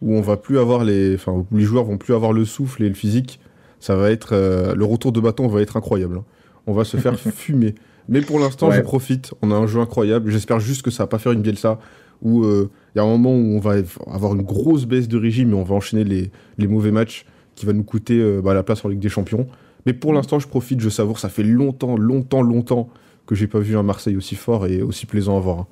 [0.01, 2.85] où on va plus avoir les, enfin, où les joueurs vont plus avoir le souffle
[2.85, 3.41] et le physique.
[3.81, 6.18] Ça va être, euh, le retour de bâton va être incroyable.
[6.18, 6.24] hein.
[6.68, 7.74] On va se faire fumer.
[8.09, 8.77] Mais pour l'instant, Ouais.
[8.77, 9.35] je profite.
[9.43, 10.31] On a un jeu incroyable.
[10.31, 11.81] J'espère juste que ça va pas faire une Bielsa
[12.22, 13.74] où euh, il y a un moment où on va
[14.07, 17.66] avoir une grosse baisse de régime et on va enchaîner les, les mauvais matchs qui
[17.66, 19.49] va nous coûter euh, bah, la place en Ligue des Champions.
[19.85, 21.18] Mais pour l'instant, je profite, je savoure.
[21.18, 22.89] Ça fait longtemps, longtemps, longtemps
[23.27, 25.59] que j'ai pas vu un Marseille aussi fort et aussi plaisant à voir.
[25.61, 25.66] hein.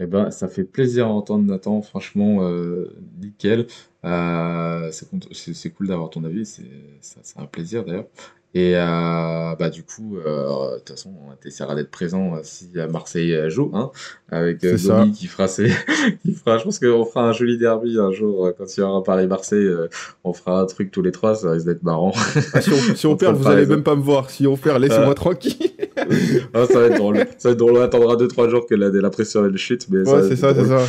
[0.00, 1.82] Eh ben, ça fait plaisir à entendre, Nathan.
[1.82, 3.66] Franchement, euh, nickel.
[4.04, 6.46] Euh, c'est cool d'avoir ton avis.
[6.46, 8.06] C'est un plaisir d'ailleurs.
[8.54, 12.70] Et euh, bah du coup, euh, de toute façon, on essaiera d'être présent euh, si
[12.90, 13.90] Marseille joue, hein,
[14.30, 14.62] avec.
[14.62, 15.70] Domi qui fera ses,
[16.22, 16.56] qui fera.
[16.56, 19.68] Je pense qu'on fera un joli derby un jour quand il y aura Paris-Marseille.
[20.24, 21.34] on fera un truc tous les trois.
[21.34, 22.12] Ça risque d'être marrant.
[22.54, 24.30] Ah, si on, si on Entre perd, vous allez même pas me voir.
[24.30, 25.54] Si on perd, laissez-moi tranquille.
[26.54, 27.18] Ah, ça va être drôle.
[27.36, 27.76] Ça va être drôle.
[27.76, 30.54] On attendra deux trois jours que la, la pression elle chute, mais Ouais, c'est ça,
[30.54, 30.80] c'est ça.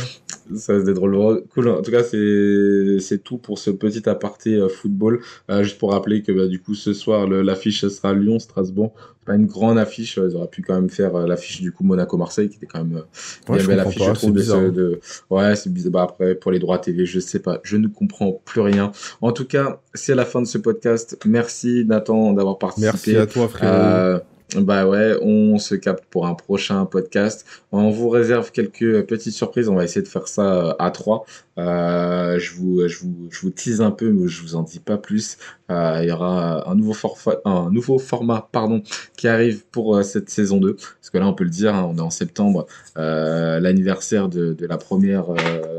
[0.56, 1.42] Ça c'est drôle.
[1.54, 1.68] Cool.
[1.68, 5.20] En tout cas, c'est c'est tout pour ce petit aparté euh, football.
[5.50, 8.92] Euh, juste pour rappeler que bah, du coup ce soir l'affiche sera Lyon Strasbourg.
[9.20, 10.16] C'est Pas une grande affiche.
[10.16, 12.84] Ils auraient pu quand même faire euh, l'affiche du coup Monaco Marseille qui était quand
[12.84, 14.68] même euh, Ouais, bien belle affiche pas, je trouve de, hein.
[14.70, 15.92] de- ouais c'est bizarre.
[15.92, 17.60] Bah, après pour les droits TV je sais pas.
[17.62, 18.92] Je ne comprends plus rien.
[19.20, 21.18] En tout cas c'est la fin de ce podcast.
[21.26, 22.86] Merci Nathan d'avoir participé.
[22.92, 23.48] Merci à toi.
[23.62, 24.18] Euh,
[24.56, 27.46] bah ouais, on se capte pour un prochain podcast.
[27.72, 29.68] On vous réserve quelques petites surprises.
[29.68, 31.24] On va essayer de faire ça euh, à trois.
[31.58, 35.38] Euh, je vous, je tease un peu, mais je vous en dis pas plus.
[35.70, 38.82] Euh, il y aura un nouveau format, pardon,
[39.16, 40.74] qui arrive pour cette saison 2.
[40.74, 44.78] Parce que là, on peut le dire, hein, on est en septembre, l'anniversaire de, la
[44.78, 45.26] première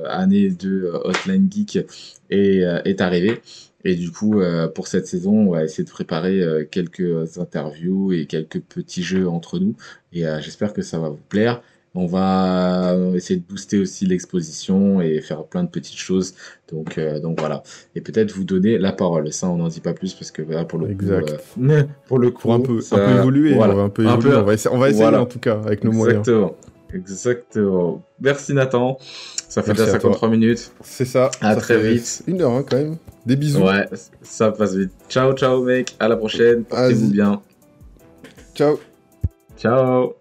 [0.07, 1.79] année de Hotline Geek
[2.29, 3.41] est arrivé.
[3.83, 8.13] Et du coup, euh, pour cette saison, on va essayer de préparer euh, quelques interviews
[8.13, 9.75] et quelques petits jeux entre nous.
[10.13, 11.61] Et euh, j'espère que ça va vous plaire.
[11.93, 16.35] On va essayer de booster aussi l'exposition et faire plein de petites choses.
[16.71, 17.63] Donc, euh, donc voilà.
[17.95, 19.33] Et peut-être vous donner la parole.
[19.33, 21.25] Ça, on n'en dit pas plus parce que voilà, pour le Exact.
[21.53, 23.73] coup, euh, pour le coup, Pour un peu, ça- un peu évoluer, voilà.
[23.73, 24.29] on va un peu Un évoluer.
[24.31, 25.21] peu- on va essayer, on va essayer voilà.
[25.21, 26.19] en tout cas, avec nos moyens.
[26.19, 26.55] Exactement.
[26.93, 28.03] Exactement.
[28.19, 28.97] Merci Nathan.
[29.47, 30.11] Ça fait Merci déjà à toi.
[30.11, 30.71] 53 minutes.
[30.83, 31.31] C'est ça.
[31.41, 32.23] À ça très vite.
[32.27, 32.97] Une heure, hein, quand même.
[33.25, 33.63] Des bisous.
[33.63, 33.87] Ouais,
[34.21, 34.91] ça passe vite.
[35.09, 35.95] Ciao, ciao, mec.
[35.99, 36.63] À la prochaine.
[36.63, 37.41] Portez-vous bien.
[38.55, 38.79] Ciao.
[39.57, 40.20] Ciao.